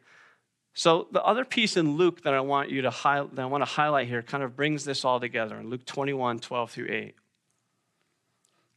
So 0.75 1.07
the 1.13 1.23
other 1.23 1.45
piece 1.45 1.77
in 1.77 1.97
Luke 1.97 2.23
that 2.23 2.33
I 2.33 2.41
want 2.41 2.71
you 2.71 2.83
to 2.83 2.91
highlight, 2.91 3.35
that 3.37 3.43
I 3.43 3.47
want 3.47 3.63
to 3.63 3.71
highlight 3.71 4.09
here 4.09 4.23
kind 4.23 4.43
of 4.43 4.57
brings 4.57 4.85
this 4.85 5.05
all 5.05 5.21
together 5.21 5.57
in 5.57 5.69
Luke 5.69 5.85
21, 5.85 6.41
12 6.41 6.71
through 6.71 6.89
8. 6.91 7.15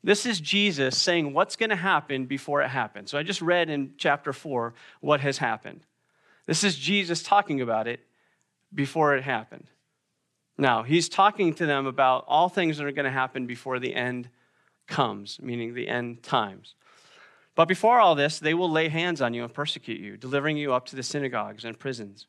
This 0.03 0.25
is 0.25 0.39
Jesus 0.39 0.97
saying 1.01 1.33
what's 1.33 1.55
going 1.55 1.71
to 1.71 1.75
happen 1.75 2.25
before 2.25 2.61
it 2.61 2.67
happens. 2.67 3.09
So 3.09 3.17
I 3.17 3.23
just 3.23 3.41
read 3.41 3.69
in 3.69 3.93
chapter 3.97 4.33
4 4.33 4.73
what 4.99 5.21
has 5.21 5.39
happened. 5.39 5.81
This 6.45 6.63
is 6.63 6.75
Jesus 6.75 7.23
talking 7.23 7.61
about 7.61 7.87
it 7.87 8.01
before 8.73 9.15
it 9.15 9.23
happened. 9.23 9.65
Now, 10.57 10.83
he's 10.83 11.09
talking 11.09 11.53
to 11.55 11.65
them 11.65 11.85
about 11.85 12.25
all 12.27 12.49
things 12.49 12.77
that 12.77 12.85
are 12.85 12.91
going 12.91 13.05
to 13.05 13.11
happen 13.11 13.47
before 13.47 13.79
the 13.79 13.95
end 13.95 14.29
comes, 14.87 15.39
meaning 15.41 15.73
the 15.73 15.87
end 15.87 16.23
times. 16.23 16.75
But 17.55 17.69
before 17.69 17.99
all 17.99 18.15
this, 18.15 18.37
they 18.37 18.53
will 18.53 18.69
lay 18.69 18.89
hands 18.89 19.21
on 19.21 19.33
you 19.33 19.43
and 19.43 19.53
persecute 19.53 19.99
you, 19.99 20.17
delivering 20.17 20.57
you 20.57 20.73
up 20.73 20.85
to 20.87 20.95
the 20.95 21.03
synagogues 21.03 21.63
and 21.63 21.79
prisons. 21.79 22.27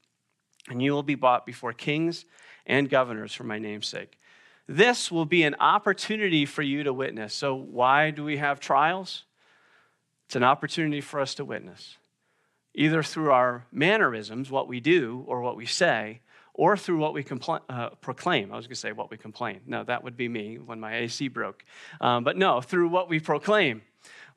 And 0.68 0.80
you 0.80 0.92
will 0.92 1.02
be 1.02 1.16
brought 1.16 1.44
before 1.44 1.72
kings 1.72 2.24
and 2.64 2.88
governors 2.88 3.32
for 3.32 3.44
my 3.44 3.58
name's 3.58 3.88
sake. 3.88 4.18
This 4.68 5.10
will 5.10 5.24
be 5.24 5.42
an 5.42 5.56
opportunity 5.60 6.44
for 6.44 6.62
you 6.62 6.82
to 6.84 6.92
witness. 6.92 7.34
So, 7.34 7.54
why 7.54 8.10
do 8.10 8.24
we 8.24 8.36
have 8.38 8.58
trials? 8.58 9.24
It's 10.26 10.34
an 10.34 10.42
opportunity 10.42 11.00
for 11.00 11.20
us 11.20 11.34
to 11.36 11.44
witness, 11.44 11.98
either 12.74 13.02
through 13.04 13.30
our 13.30 13.64
mannerisms, 13.70 14.50
what 14.50 14.66
we 14.66 14.80
do 14.80 15.24
or 15.28 15.40
what 15.40 15.56
we 15.56 15.66
say, 15.66 16.20
or 16.52 16.76
through 16.76 16.98
what 16.98 17.14
we 17.14 17.22
compl- 17.22 17.60
uh, 17.68 17.90
proclaim. 18.00 18.50
I 18.50 18.56
was 18.56 18.66
going 18.66 18.74
to 18.74 18.80
say 18.80 18.90
what 18.90 19.08
we 19.08 19.18
complain. 19.18 19.60
No, 19.66 19.84
that 19.84 20.02
would 20.02 20.16
be 20.16 20.28
me 20.28 20.58
when 20.58 20.80
my 20.80 20.96
AC 20.96 21.28
broke. 21.28 21.64
Um, 22.00 22.24
but 22.24 22.36
no, 22.36 22.60
through 22.60 22.88
what 22.88 23.08
we 23.08 23.20
proclaim 23.20 23.82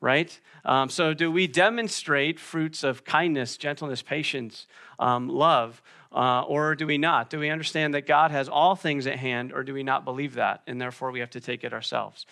right? 0.00 0.38
Um, 0.64 0.88
so, 0.88 1.14
do 1.14 1.30
we 1.30 1.46
demonstrate 1.46 2.38
fruits 2.40 2.84
of 2.84 3.04
kindness, 3.04 3.56
gentleness, 3.56 4.02
patience, 4.02 4.66
um, 4.98 5.28
love, 5.28 5.82
uh, 6.12 6.42
or 6.42 6.74
do 6.74 6.86
we 6.86 6.98
not? 6.98 7.30
Do 7.30 7.38
we 7.38 7.50
understand 7.50 7.94
that 7.94 8.06
God 8.06 8.30
has 8.30 8.48
all 8.48 8.74
things 8.74 9.06
at 9.06 9.18
hand, 9.18 9.52
or 9.52 9.62
do 9.62 9.74
we 9.74 9.82
not 9.82 10.04
believe 10.04 10.34
that, 10.34 10.62
and 10.66 10.80
therefore 10.80 11.10
we 11.10 11.20
have 11.20 11.30
to 11.30 11.40
take 11.40 11.64
it 11.64 11.72
ourselves? 11.72 12.26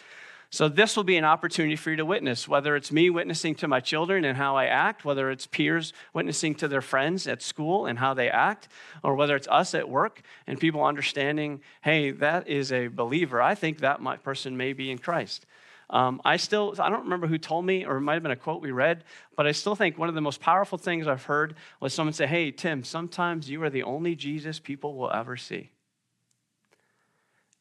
So, 0.50 0.66
this 0.66 0.96
will 0.96 1.04
be 1.04 1.18
an 1.18 1.26
opportunity 1.26 1.76
for 1.76 1.90
you 1.90 1.96
to 1.96 2.07
witness, 2.07 2.48
whether 2.48 2.74
it's 2.74 2.90
me 2.90 3.11
witnessing 3.11 3.54
to 3.57 3.68
my 3.68 3.81
children 3.81 4.24
and 4.24 4.38
how 4.38 4.57
I 4.57 4.64
act, 4.64 5.04
whether 5.04 5.31
it's 5.31 5.46
peers 5.46 5.92
witnessing 6.14 6.54
to 6.57 6.68
their 6.68 6.81
friends 6.81 7.26
at 7.26 7.42
school 7.42 7.85
and 7.85 7.98
how 7.98 8.14
they 8.14 8.31
act, 8.31 8.68
or 9.04 9.14
whether 9.14 9.37
it's 9.37 9.48
us 9.48 9.74
at 9.74 9.90
work 9.90 10.22
and 10.46 10.59
people 10.59 10.83
understanding, 10.83 11.61
hey, 11.83 12.12
that 12.12 12.48
is 12.48 12.72
a 12.72 12.88
believer. 12.88 13.42
I 13.42 13.54
think 13.54 13.81
that 13.81 14.00
my 14.00 14.16
person 14.16 14.57
may 14.57 14.72
be 14.72 14.90
in 14.90 14.96
Christ. 14.96 15.44
Um, 15.90 16.20
I 16.24 16.37
still, 16.37 16.74
I 16.79 16.90
don't 16.90 17.05
remember 17.05 17.27
who 17.27 17.38
told 17.38 17.64
me, 17.64 17.87
or 17.87 17.96
it 17.96 18.03
might 18.03 18.14
have 18.14 18.22
been 18.22 18.33
a 18.33 18.37
quote 18.37 18.61
we 18.61 18.72
read, 18.72 19.05
but 19.37 19.46
I 19.46 19.53
still 19.53 19.74
think 19.74 19.96
one 19.96 20.09
of 20.09 20.14
the 20.14 20.20
most 20.20 20.40
powerful 20.40 20.77
things 20.77 21.07
I've 21.07 21.24
heard 21.24 21.55
was 21.81 21.94
someone 21.94 22.12
say, 22.12 22.27
Hey, 22.27 22.51
Tim, 22.51 22.85
sometimes 22.85 23.48
you 23.48 23.62
are 23.62 23.70
the 23.70 23.85
only 23.85 24.14
Jesus 24.14 24.59
people 24.59 24.94
will 24.94 25.11
ever 25.11 25.37
see. 25.37 25.70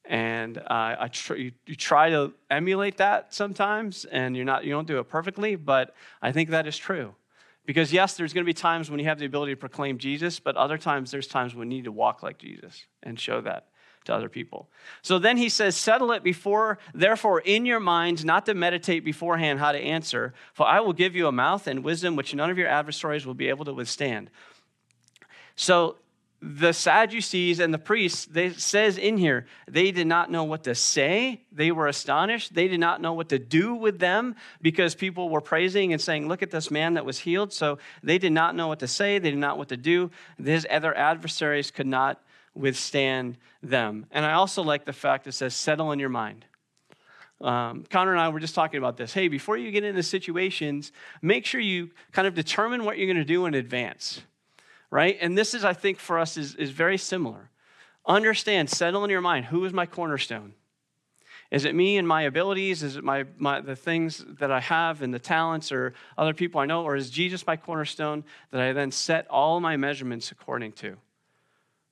And 0.03 0.57
uh, 0.57 0.95
I 0.99 1.07
tr- 1.09 1.35
you, 1.35 1.51
you 1.65 1.75
try 1.75 2.09
to 2.09 2.33
emulate 2.49 2.97
that 2.97 3.33
sometimes, 3.33 4.05
and 4.05 4.35
you're 4.35 4.45
not, 4.45 4.63
you 4.63 4.71
don't 4.71 4.87
do 4.87 4.99
it 4.99 5.05
perfectly, 5.05 5.55
but 5.55 5.93
I 6.21 6.31
think 6.31 6.49
that 6.49 6.67
is 6.67 6.77
true. 6.77 7.15
Because 7.65 7.91
yes, 7.91 8.15
there's 8.15 8.31
going 8.33 8.45
to 8.45 8.49
be 8.49 8.53
times 8.53 8.89
when 8.89 8.99
you 8.99 9.05
have 9.07 9.19
the 9.19 9.25
ability 9.25 9.53
to 9.53 9.57
proclaim 9.57 9.97
Jesus, 9.97 10.39
but 10.39 10.55
other 10.55 10.77
times 10.77 11.11
there's 11.11 11.27
times 11.27 11.53
when 11.53 11.69
you 11.69 11.77
need 11.77 11.83
to 11.85 11.91
walk 11.91 12.23
like 12.23 12.37
Jesus 12.37 12.85
and 13.03 13.19
show 13.19 13.41
that 13.41 13.67
to 14.07 14.13
other 14.13 14.29
people. 14.29 14.67
So 15.01 15.19
then 15.19 15.37
he 15.37 15.49
says, 15.49 15.77
Settle 15.77 16.11
it 16.11 16.23
before, 16.23 16.79
therefore, 16.93 17.39
in 17.41 17.65
your 17.65 17.79
minds, 17.79 18.25
not 18.25 18.45
to 18.47 18.53
meditate 18.53 19.05
beforehand 19.05 19.59
how 19.59 19.71
to 19.71 19.77
answer, 19.77 20.33
for 20.53 20.65
I 20.65 20.79
will 20.79 20.93
give 20.93 21.15
you 21.15 21.27
a 21.27 21.31
mouth 21.31 21.67
and 21.67 21.83
wisdom 21.83 22.15
which 22.15 22.33
none 22.33 22.49
of 22.49 22.57
your 22.57 22.67
adversaries 22.67 23.25
will 23.25 23.35
be 23.35 23.49
able 23.49 23.65
to 23.65 23.73
withstand. 23.73 24.31
So 25.55 25.97
the 26.41 26.71
Sadducees 26.71 27.59
and 27.59 27.73
the 27.73 27.79
priests, 27.79 28.25
they 28.25 28.51
says 28.51 28.97
in 28.97 29.17
here, 29.17 29.47
they 29.67 29.91
did 29.91 30.07
not 30.07 30.29
know 30.29 30.43
what 30.43 30.63
to 30.65 30.75
say. 30.75 31.41
They 31.51 31.71
were 31.71 31.87
astonished. 31.87 32.53
They 32.53 32.67
did 32.67 32.79
not 32.79 33.01
know 33.01 33.13
what 33.13 33.29
to 33.29 33.39
do 33.39 33.73
with 33.73 33.99
them 33.99 34.35
because 34.61 34.93
people 34.93 35.29
were 35.29 35.41
praising 35.41 35.93
and 35.93 36.01
saying, 36.01 36.27
Look 36.27 36.43
at 36.43 36.51
this 36.51 36.71
man 36.71 36.93
that 36.93 37.05
was 37.05 37.19
healed. 37.19 37.51
So 37.53 37.79
they 38.03 38.19
did 38.19 38.33
not 38.33 38.55
know 38.55 38.67
what 38.67 38.79
to 38.79 38.87
say. 38.87 39.19
They 39.19 39.31
did 39.31 39.39
not 39.39 39.55
know 39.55 39.59
what 39.59 39.69
to 39.69 39.77
do. 39.77 40.11
His 40.41 40.65
other 40.69 40.95
adversaries 40.95 41.71
could 41.71 41.87
not 41.87 42.21
withstand 42.57 43.37
them. 43.61 44.05
And 44.11 44.25
I 44.25 44.33
also 44.33 44.63
like 44.63 44.85
the 44.85 44.93
fact 44.93 45.27
it 45.27 45.33
says, 45.33 45.53
settle 45.53 45.91
in 45.91 45.99
your 45.99 46.09
mind. 46.09 46.45
Um, 47.39 47.85
Connor 47.89 48.11
and 48.11 48.19
I 48.19 48.29
were 48.29 48.39
just 48.39 48.55
talking 48.55 48.79
about 48.79 48.97
this. 48.97 49.13
Hey, 49.13 49.27
before 49.27 49.57
you 49.57 49.69
get 49.69 49.83
into 49.83 50.01
situations, 50.01 50.91
make 51.21 51.45
sure 51.45 51.61
you 51.61 51.91
kind 52.11 52.27
of 52.27 52.33
determine 52.33 52.83
what 52.83 52.97
you're 52.97 53.07
going 53.07 53.17
to 53.17 53.25
do 53.25 53.45
in 53.45 53.53
advance, 53.53 54.21
right? 54.89 55.17
And 55.21 55.37
this 55.37 55.53
is, 55.53 55.63
I 55.63 55.73
think, 55.73 55.99
for 55.99 56.17
us 56.17 56.35
is, 56.37 56.55
is 56.55 56.71
very 56.71 56.97
similar. 56.97 57.49
Understand, 58.07 58.69
settle 58.69 59.03
in 59.03 59.09
your 59.09 59.21
mind 59.21 59.45
who 59.45 59.63
is 59.65 59.73
my 59.73 59.85
cornerstone? 59.85 60.53
Is 61.51 61.63
it 61.63 61.75
me 61.75 61.97
and 61.97 62.07
my 62.07 62.23
abilities? 62.23 62.83
Is 62.83 62.97
it 62.97 63.03
my, 63.03 63.25
my 63.37 63.61
the 63.61 63.75
things 63.75 64.25
that 64.39 64.51
I 64.51 64.59
have 64.59 65.01
and 65.01 65.13
the 65.13 65.19
talents 65.19 65.71
or 65.71 65.93
other 66.17 66.33
people 66.33 66.59
I 66.59 66.65
know? 66.65 66.83
Or 66.83 66.95
is 66.95 67.09
Jesus 67.09 67.47
my 67.47 67.55
cornerstone 67.55 68.25
that 68.51 68.59
I 68.59 68.73
then 68.73 68.91
set 68.91 69.27
all 69.29 69.59
my 69.59 69.77
measurements 69.77 70.31
according 70.31 70.73
to? 70.73 70.97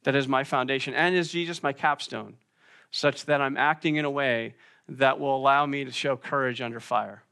That 0.06 0.16
is 0.16 0.28
my 0.28 0.44
foundation. 0.44 0.94
And 0.94 1.16
is 1.16 1.32
Jesus 1.32 1.64
my 1.64 1.74
capstone, 1.74 2.36
such 2.92 3.26
that 3.26 3.42
I'm 3.42 3.58
acting 3.58 3.96
in 3.96 4.06
a 4.06 4.10
way 4.10 4.54
that 4.88 5.20
will 5.20 5.36
allow 5.36 5.66
me 5.66 5.84
to 5.84 5.92
show 5.92 6.16
courage 6.16 6.62
under 6.62 6.80
fire? 6.80 7.24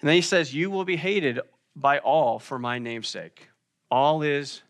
And 0.00 0.08
then 0.08 0.14
he 0.14 0.22
says, 0.22 0.54
You 0.54 0.70
will 0.70 0.86
be 0.86 0.96
hated 0.96 1.40
by 1.76 1.98
all 1.98 2.38
for 2.38 2.58
my 2.58 2.78
namesake. 2.78 3.48
All 3.90 4.22
is 4.22 4.62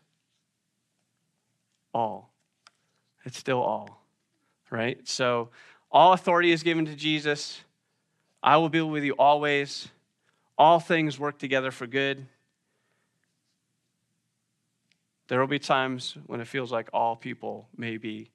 all. 1.93 2.33
It's 3.23 3.37
still 3.37 3.61
all, 3.61 4.03
right? 4.69 4.99
So, 5.07 5.49
all 5.89 6.11
authority 6.11 6.51
is 6.51 6.63
given 6.63 6.85
to 6.85 6.95
Jesus. 6.95 7.61
I 8.43 8.57
will 8.57 8.69
be 8.69 8.81
with 8.81 9.03
you 9.05 9.13
always. 9.13 9.87
All 10.57 10.81
things 10.81 11.17
work 11.17 11.39
together 11.39 11.71
for 11.71 11.87
good. 11.87 12.25
There 15.29 15.39
will 15.39 15.47
be 15.47 15.59
times 15.59 16.17
when 16.25 16.41
it 16.41 16.47
feels 16.47 16.71
like 16.71 16.89
all 16.91 17.15
people 17.15 17.69
may 17.77 17.97
be 17.97 18.31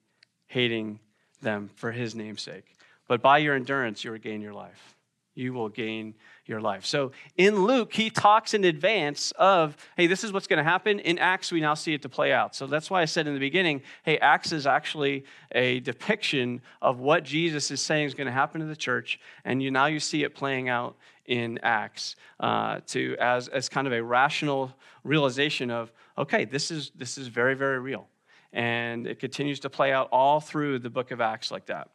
hating 0.47 0.99
them 1.41 1.69
for 1.75 1.91
his 1.91 2.15
namesake. 2.15 2.73
But 3.07 3.21
by 3.21 3.39
your 3.39 3.53
endurance, 3.53 4.03
you 4.03 4.11
will 4.11 4.17
gain 4.17 4.41
your 4.41 4.53
life. 4.53 4.95
You 5.35 5.51
will 5.51 5.67
gain 5.67 6.15
your 6.45 6.61
life. 6.61 6.85
So 6.85 7.11
in 7.35 7.65
Luke, 7.65 7.93
he 7.93 8.09
talks 8.09 8.53
in 8.53 8.63
advance 8.63 9.33
of, 9.37 9.75
hey, 9.97 10.07
this 10.07 10.23
is 10.23 10.31
what's 10.31 10.47
going 10.47 10.63
to 10.63 10.63
happen. 10.63 10.99
In 10.99 11.19
Acts, 11.19 11.51
we 11.51 11.59
now 11.59 11.73
see 11.73 11.93
it 11.93 12.01
to 12.03 12.09
play 12.09 12.31
out. 12.31 12.55
So 12.55 12.65
that's 12.65 12.89
why 12.89 13.01
I 13.01 13.05
said 13.05 13.27
in 13.27 13.33
the 13.33 13.39
beginning, 13.41 13.81
hey, 14.03 14.17
Acts 14.19 14.53
is 14.53 14.65
actually 14.65 15.25
a 15.51 15.81
depiction 15.81 16.61
of 16.81 16.99
what 16.99 17.25
Jesus 17.25 17.69
is 17.71 17.81
saying 17.81 18.05
is 18.05 18.13
going 18.13 18.27
to 18.27 18.31
happen 18.31 18.61
to 18.61 18.67
the 18.67 18.75
church. 18.75 19.19
And 19.43 19.61
you 19.61 19.69
now 19.69 19.87
you 19.87 19.99
see 19.99 20.23
it 20.23 20.33
playing 20.33 20.69
out 20.69 20.95
in 21.25 21.59
Acts 21.61 22.15
uh, 22.39 22.79
to 22.87 23.17
as, 23.19 23.49
as 23.49 23.67
kind 23.67 23.85
of 23.85 23.91
a 23.91 24.01
rational 24.01 24.71
realization 25.03 25.69
of, 25.69 25.91
okay, 26.17 26.45
this 26.45 26.71
is, 26.71 26.91
this 26.95 27.17
is 27.17 27.27
very, 27.27 27.55
very 27.55 27.79
real. 27.79 28.07
And 28.53 29.05
it 29.07 29.19
continues 29.19 29.59
to 29.61 29.69
play 29.69 29.91
out 29.91 30.09
all 30.11 30.39
through 30.39 30.79
the 30.79 30.89
book 30.89 31.11
of 31.11 31.19
Acts 31.19 31.51
like 31.51 31.65
that. 31.67 31.89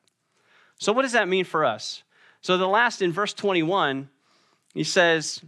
So, 0.79 0.93
what 0.93 1.03
does 1.03 1.13
that 1.13 1.29
mean 1.29 1.45
for 1.45 1.65
us? 1.65 2.03
So, 2.43 2.59
the 2.59 2.67
last 2.67 3.03
in 3.03 3.13
verse 3.13 3.33
21, 3.33 4.09
he 4.75 4.85
says, 4.85 5.43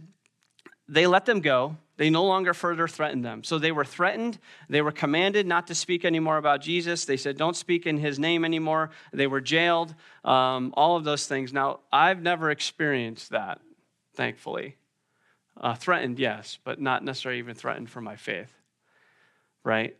They 0.87 1.07
let 1.07 1.25
them 1.25 1.41
go. 1.41 1.77
They 1.97 2.09
no 2.09 2.25
longer 2.25 2.53
further 2.53 2.87
threatened 2.87 3.23
them. 3.23 3.43
So 3.43 3.59
they 3.59 3.71
were 3.71 3.85
threatened. 3.85 4.39
They 4.67 4.81
were 4.81 4.91
commanded 4.91 5.45
not 5.45 5.67
to 5.67 5.75
speak 5.75 6.05
anymore 6.05 6.37
about 6.37 6.61
Jesus. 6.61 7.05
They 7.05 7.17
said, 7.17 7.37
don't 7.37 7.55
speak 7.55 7.85
in 7.85 7.97
his 7.97 8.17
name 8.17 8.43
anymore. 8.43 8.89
They 9.11 9.27
were 9.27 9.41
jailed, 9.41 9.93
um, 10.25 10.73
all 10.75 10.97
of 10.97 11.03
those 11.03 11.27
things. 11.27 11.53
Now, 11.53 11.81
I've 11.91 12.21
never 12.21 12.49
experienced 12.49 13.29
that, 13.29 13.61
thankfully. 14.15 14.77
Uh, 15.55 15.75
threatened, 15.75 16.17
yes, 16.17 16.57
but 16.63 16.81
not 16.81 17.03
necessarily 17.03 17.37
even 17.37 17.53
threatened 17.53 17.87
for 17.87 18.01
my 18.01 18.15
faith, 18.15 18.51
right? 19.63 19.95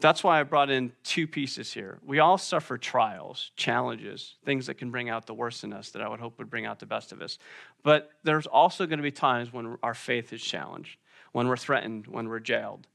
That's 0.00 0.24
why 0.24 0.40
I 0.40 0.42
brought 0.42 0.70
in 0.70 0.92
two 1.04 1.26
pieces 1.26 1.72
here. 1.72 1.98
We 2.04 2.18
all 2.18 2.36
suffer 2.36 2.76
trials, 2.76 3.52
challenges, 3.56 4.34
things 4.44 4.66
that 4.66 4.74
can 4.74 4.90
bring 4.90 5.08
out 5.08 5.26
the 5.26 5.34
worst 5.34 5.62
in 5.62 5.72
us 5.72 5.90
that 5.90 6.02
I 6.02 6.08
would 6.08 6.20
hope 6.20 6.38
would 6.38 6.50
bring 6.50 6.66
out 6.66 6.80
the 6.80 6.86
best 6.86 7.12
of 7.12 7.22
us. 7.22 7.38
But 7.82 8.10
there's 8.24 8.46
also 8.46 8.86
going 8.86 8.98
to 8.98 9.04
be 9.04 9.12
times 9.12 9.52
when 9.52 9.78
our 9.82 9.94
faith 9.94 10.32
is 10.32 10.42
challenged, 10.42 10.98
when 11.32 11.46
we're 11.46 11.56
threatened, 11.56 12.06
when 12.08 12.28
we're 12.28 12.40
jailed. 12.40 12.88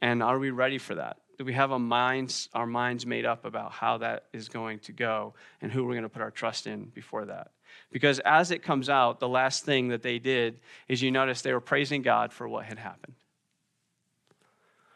And 0.00 0.22
are 0.22 0.38
we 0.38 0.50
ready 0.50 0.78
for 0.78 0.94
that? 0.94 1.18
Do 1.38 1.44
we 1.44 1.52
have 1.52 1.72
a 1.72 1.78
minds, 1.78 2.48
our 2.54 2.66
minds 2.66 3.04
made 3.04 3.26
up 3.26 3.44
about 3.44 3.72
how 3.72 3.98
that 3.98 4.26
is 4.32 4.48
going 4.48 4.78
to 4.80 4.92
go 4.92 5.34
and 5.60 5.70
who 5.70 5.84
we're 5.84 5.92
going 5.92 6.04
to 6.04 6.08
put 6.08 6.22
our 6.22 6.30
trust 6.30 6.66
in 6.66 6.84
before 6.86 7.26
that? 7.26 7.50
Because 7.90 8.20
as 8.20 8.50
it 8.50 8.62
comes 8.62 8.88
out, 8.88 9.20
the 9.20 9.28
last 9.28 9.64
thing 9.64 9.88
that 9.88 10.02
they 10.02 10.18
did 10.18 10.60
is 10.88 11.02
you 11.02 11.10
notice 11.10 11.42
they 11.42 11.52
were 11.52 11.60
praising 11.60 12.02
God 12.02 12.32
for 12.32 12.48
what 12.48 12.64
had 12.64 12.78
happened. 12.78 13.14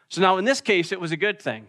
So 0.09 0.21
now 0.21 0.37
in 0.37 0.45
this 0.45 0.59
case, 0.59 0.91
it 0.91 0.99
was 0.99 1.11
a 1.11 1.17
good 1.17 1.41
thing. 1.41 1.67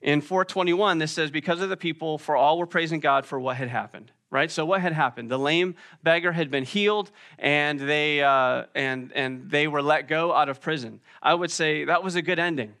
In 0.00 0.20
421, 0.20 0.98
this 0.98 1.12
says, 1.12 1.30
Because 1.30 1.60
of 1.60 1.68
the 1.68 1.76
people, 1.76 2.18
for 2.18 2.36
all 2.36 2.58
were 2.58 2.66
praising 2.66 3.00
God 3.00 3.26
for 3.26 3.40
what 3.40 3.56
had 3.56 3.68
happened. 3.68 4.12
Right? 4.30 4.50
So 4.50 4.66
what 4.66 4.80
had 4.80 4.92
happened? 4.92 5.30
The 5.30 5.38
lame 5.38 5.76
beggar 6.02 6.32
had 6.32 6.50
been 6.50 6.64
healed 6.64 7.12
and 7.38 7.78
they, 7.78 8.20
uh, 8.20 8.64
and, 8.74 9.12
and 9.14 9.48
they 9.48 9.68
were 9.68 9.80
let 9.80 10.08
go 10.08 10.32
out 10.32 10.48
of 10.48 10.60
prison. 10.60 11.00
I 11.22 11.34
would 11.34 11.52
say 11.52 11.84
that 11.84 12.02
was 12.02 12.16
a 12.16 12.22
good 12.22 12.40
ending. 12.40 12.74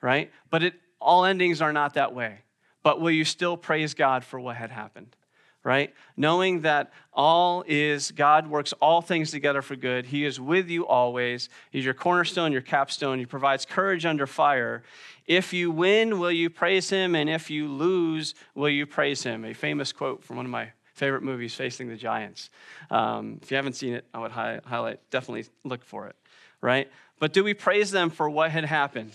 Right? 0.00 0.30
But 0.48 0.62
it, 0.62 0.74
all 1.00 1.24
endings 1.24 1.60
are 1.60 1.72
not 1.72 1.94
that 1.94 2.14
way. 2.14 2.42
But 2.84 3.00
will 3.00 3.10
you 3.10 3.24
still 3.24 3.56
praise 3.56 3.94
God 3.94 4.24
for 4.24 4.38
what 4.38 4.56
had 4.56 4.70
happened? 4.70 5.16
Right? 5.62 5.92
Knowing 6.16 6.62
that 6.62 6.92
all 7.12 7.64
is, 7.66 8.10
God 8.12 8.48
works 8.48 8.72
all 8.80 9.02
things 9.02 9.30
together 9.30 9.62
for 9.62 9.76
good. 9.76 10.06
He 10.06 10.24
is 10.24 10.40
with 10.40 10.68
you 10.68 10.86
always. 10.86 11.48
He's 11.70 11.84
your 11.84 11.94
cornerstone, 11.94 12.52
your 12.52 12.62
capstone. 12.62 13.18
He 13.18 13.26
provides 13.26 13.66
courage 13.66 14.06
under 14.06 14.26
fire. 14.26 14.82
If 15.26 15.52
you 15.52 15.70
win, 15.70 16.18
will 16.18 16.32
you 16.32 16.50
praise 16.50 16.90
him? 16.90 17.14
And 17.14 17.28
if 17.28 17.50
you 17.50 17.68
lose, 17.68 18.34
will 18.54 18.70
you 18.70 18.86
praise 18.86 19.22
him? 19.22 19.44
A 19.44 19.52
famous 19.52 19.92
quote 19.92 20.24
from 20.24 20.36
one 20.36 20.46
of 20.46 20.50
my 20.50 20.70
favorite 20.94 21.22
movies, 21.22 21.54
Facing 21.54 21.88
the 21.88 21.96
Giants. 21.96 22.50
Um, 22.90 23.38
if 23.42 23.50
you 23.50 23.56
haven't 23.56 23.74
seen 23.74 23.94
it, 23.94 24.04
I 24.12 24.18
would 24.18 24.32
hi- 24.32 24.60
highlight, 24.64 25.00
definitely 25.10 25.46
look 25.64 25.84
for 25.84 26.06
it, 26.08 26.16
right? 26.60 26.90
But 27.18 27.32
do 27.32 27.44
we 27.44 27.54
praise 27.54 27.90
them 27.90 28.10
for 28.10 28.28
what 28.28 28.50
had 28.50 28.64
happened? 28.64 29.12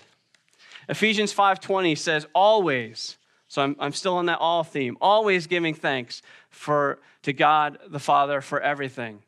Ephesians 0.89 1.33
5:20 1.33 1.95
says, 1.95 2.27
"Always 2.33 3.17
so 3.55 3.61
I'm, 3.61 3.77
I'm 3.79 3.93
still 3.93 4.17
on 4.17 4.25
that 4.25 4.39
all 4.41 4.65
theme, 4.65 4.97
always 4.99 5.47
giving 5.47 5.73
thanks 5.73 6.21
for, 6.49 6.99
to 7.21 7.31
God 7.31 7.77
the 7.87 7.99
Father 7.99 8.41
for 8.41 8.59
everything. 8.59 9.19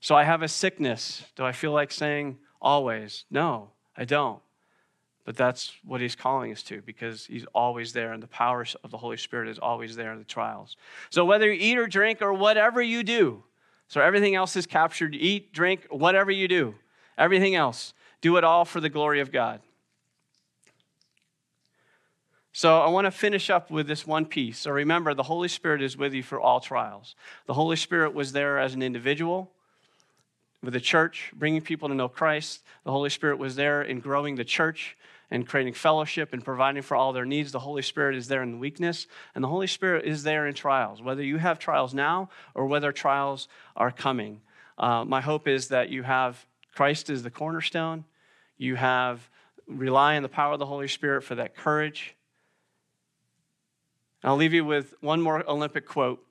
So 0.00 0.14
I 0.14 0.24
have 0.24 0.42
a 0.42 0.48
sickness. 0.48 1.24
Do 1.34 1.46
I 1.46 1.52
feel 1.52 1.72
like 1.72 1.90
saying 1.90 2.36
always? 2.60 3.24
No, 3.30 3.70
I 3.96 4.04
don't. 4.04 4.42
But 5.24 5.34
that's 5.34 5.72
what 5.82 6.02
he's 6.02 6.14
calling 6.14 6.52
us 6.52 6.62
to 6.64 6.82
because 6.82 7.24
he's 7.24 7.46
always 7.54 7.94
there 7.94 8.12
and 8.12 8.22
the 8.22 8.26
power 8.26 8.66
of 8.84 8.90
the 8.90 8.98
Holy 8.98 9.16
Spirit 9.16 9.48
is 9.48 9.58
always 9.58 9.96
there 9.96 10.12
in 10.12 10.18
the 10.18 10.24
trials. 10.24 10.76
So 11.08 11.24
whether 11.24 11.50
you 11.50 11.58
eat 11.58 11.78
or 11.78 11.86
drink 11.86 12.20
or 12.20 12.34
whatever 12.34 12.82
you 12.82 13.02
do, 13.02 13.44
so 13.88 14.02
everything 14.02 14.34
else 14.34 14.56
is 14.56 14.66
captured 14.66 15.14
eat, 15.14 15.54
drink, 15.54 15.86
whatever 15.88 16.30
you 16.30 16.48
do, 16.48 16.74
everything 17.16 17.54
else, 17.54 17.94
do 18.20 18.36
it 18.36 18.44
all 18.44 18.66
for 18.66 18.78
the 18.78 18.90
glory 18.90 19.20
of 19.20 19.32
God. 19.32 19.62
So 22.52 22.80
I 22.80 22.88
want 22.88 23.04
to 23.04 23.12
finish 23.12 23.48
up 23.48 23.70
with 23.70 23.86
this 23.86 24.06
one 24.06 24.26
piece. 24.26 24.58
So 24.58 24.72
remember, 24.72 25.14
the 25.14 25.22
Holy 25.22 25.48
Spirit 25.48 25.82
is 25.82 25.96
with 25.96 26.12
you 26.12 26.22
for 26.22 26.40
all 26.40 26.60
trials. 26.60 27.14
The 27.46 27.54
Holy 27.54 27.76
Spirit 27.76 28.12
was 28.12 28.32
there 28.32 28.58
as 28.58 28.74
an 28.74 28.82
individual 28.82 29.52
with 30.62 30.74
the 30.74 30.80
church, 30.80 31.32
bringing 31.34 31.60
people 31.60 31.88
to 31.88 31.94
know 31.94 32.08
Christ. 32.08 32.62
The 32.84 32.90
Holy 32.90 33.08
Spirit 33.08 33.38
was 33.38 33.54
there 33.54 33.82
in 33.82 34.00
growing 34.00 34.34
the 34.34 34.44
church 34.44 34.96
and 35.30 35.46
creating 35.46 35.74
fellowship 35.74 36.32
and 36.32 36.44
providing 36.44 36.82
for 36.82 36.96
all 36.96 37.12
their 37.12 37.24
needs. 37.24 37.52
The 37.52 37.60
Holy 37.60 37.82
Spirit 37.82 38.16
is 38.16 38.26
there 38.26 38.42
in 38.42 38.58
weakness, 38.58 39.06
and 39.36 39.44
the 39.44 39.48
Holy 39.48 39.68
Spirit 39.68 40.04
is 40.04 40.24
there 40.24 40.48
in 40.48 40.54
trials, 40.54 41.00
whether 41.00 41.22
you 41.22 41.36
have 41.36 41.60
trials 41.60 41.94
now 41.94 42.30
or 42.54 42.66
whether 42.66 42.90
trials 42.90 43.46
are 43.76 43.92
coming. 43.92 44.40
Uh, 44.76 45.04
my 45.04 45.20
hope 45.20 45.46
is 45.46 45.68
that 45.68 45.88
you 45.88 46.02
have 46.02 46.44
Christ 46.74 47.10
as 47.10 47.22
the 47.22 47.30
cornerstone. 47.30 48.04
You 48.58 48.74
have 48.74 49.30
rely 49.68 50.16
on 50.16 50.24
the 50.24 50.28
power 50.28 50.54
of 50.54 50.58
the 50.58 50.66
Holy 50.66 50.88
Spirit 50.88 51.22
for 51.22 51.36
that 51.36 51.56
courage 51.56 52.16
I'll 54.22 54.36
leave 54.36 54.52
you 54.52 54.64
with 54.64 54.94
one 55.00 55.20
more 55.20 55.48
Olympic 55.48 55.86
quote. 55.86 56.24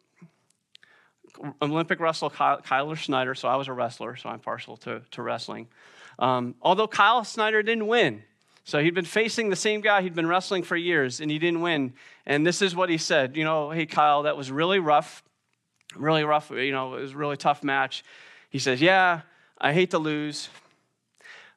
Olympic 1.62 2.00
wrestler 2.00 2.30
Kyle 2.30 2.96
Snyder, 2.96 3.34
so 3.36 3.48
I 3.48 3.56
was 3.56 3.68
a 3.68 3.74
wrestler, 3.74 4.16
so 4.16 4.30
I'm 4.30 4.40
partial 4.40 4.78
to, 4.78 5.02
to 5.12 5.22
wrestling. 5.22 5.68
Um, 6.18 6.56
although 6.62 6.88
Kyle 6.88 7.24
Snyder 7.24 7.64
didn't 7.64 7.88
win, 7.88 8.24
so 8.64 8.84
he'd 8.84 8.94
been 8.94 9.06
facing 9.06 9.50
the 9.50 9.56
same 9.56 9.82
guy 9.82 10.02
he'd 10.02 10.16
been 10.16 10.28
wrestling 10.28 10.64
for 10.64 10.76
years, 10.76 11.22
and 11.22 11.32
he 11.32 11.40
didn't 11.40 11.62
win. 11.62 11.94
And 12.26 12.46
this 12.46 12.62
is 12.62 12.76
what 12.76 12.90
he 12.90 12.98
said 12.98 13.36
You 13.38 13.44
know, 13.44 13.72
hey, 13.72 13.86
Kyle, 13.86 14.24
that 14.24 14.38
was 14.38 14.52
really 14.52 14.80
rough, 14.80 15.24
really 15.96 16.24
rough, 16.24 16.52
you 16.52 16.72
know, 16.72 16.96
it 16.96 17.02
was 17.02 17.14
a 17.14 17.18
really 17.18 17.38
tough 17.38 17.64
match. 17.64 18.04
He 18.50 18.60
says, 18.60 18.82
Yeah, 18.82 19.22
I 19.58 19.74
hate 19.74 19.92
to 19.92 20.00
lose, 20.00 20.50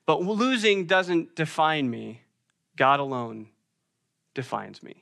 but 0.07 0.23
losing 0.23 0.87
doesn't 0.87 1.35
define 1.35 1.91
me. 1.91 2.23
God 2.77 3.01
alone 3.01 3.49
defines 4.35 4.83
me. 4.83 5.02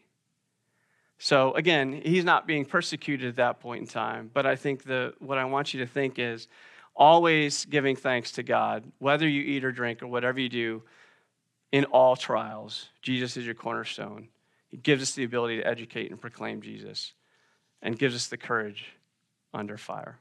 So 1.22 1.52
again, 1.52 2.00
he's 2.02 2.24
not 2.24 2.46
being 2.46 2.64
persecuted 2.64 3.28
at 3.28 3.36
that 3.36 3.60
point 3.60 3.82
in 3.82 3.86
time. 3.86 4.30
But 4.32 4.46
I 4.46 4.56
think 4.56 4.84
the, 4.84 5.12
what 5.18 5.36
I 5.36 5.44
want 5.44 5.74
you 5.74 5.80
to 5.80 5.86
think 5.86 6.18
is 6.18 6.48
always 6.96 7.66
giving 7.66 7.94
thanks 7.94 8.32
to 8.32 8.42
God, 8.42 8.90
whether 8.98 9.28
you 9.28 9.42
eat 9.42 9.62
or 9.62 9.70
drink 9.70 10.02
or 10.02 10.06
whatever 10.06 10.40
you 10.40 10.48
do, 10.48 10.82
in 11.72 11.84
all 11.84 12.16
trials. 12.16 12.88
Jesus 13.02 13.36
is 13.36 13.44
your 13.44 13.54
cornerstone. 13.54 14.28
He 14.68 14.78
gives 14.78 15.02
us 15.02 15.12
the 15.12 15.24
ability 15.24 15.58
to 15.58 15.66
educate 15.66 16.10
and 16.10 16.18
proclaim 16.18 16.62
Jesus. 16.62 17.12
and 17.82 17.98
gives 17.98 18.14
us 18.14 18.26
the 18.26 18.36
courage 18.36 18.92
under 19.52 19.76
fire. 19.76 20.18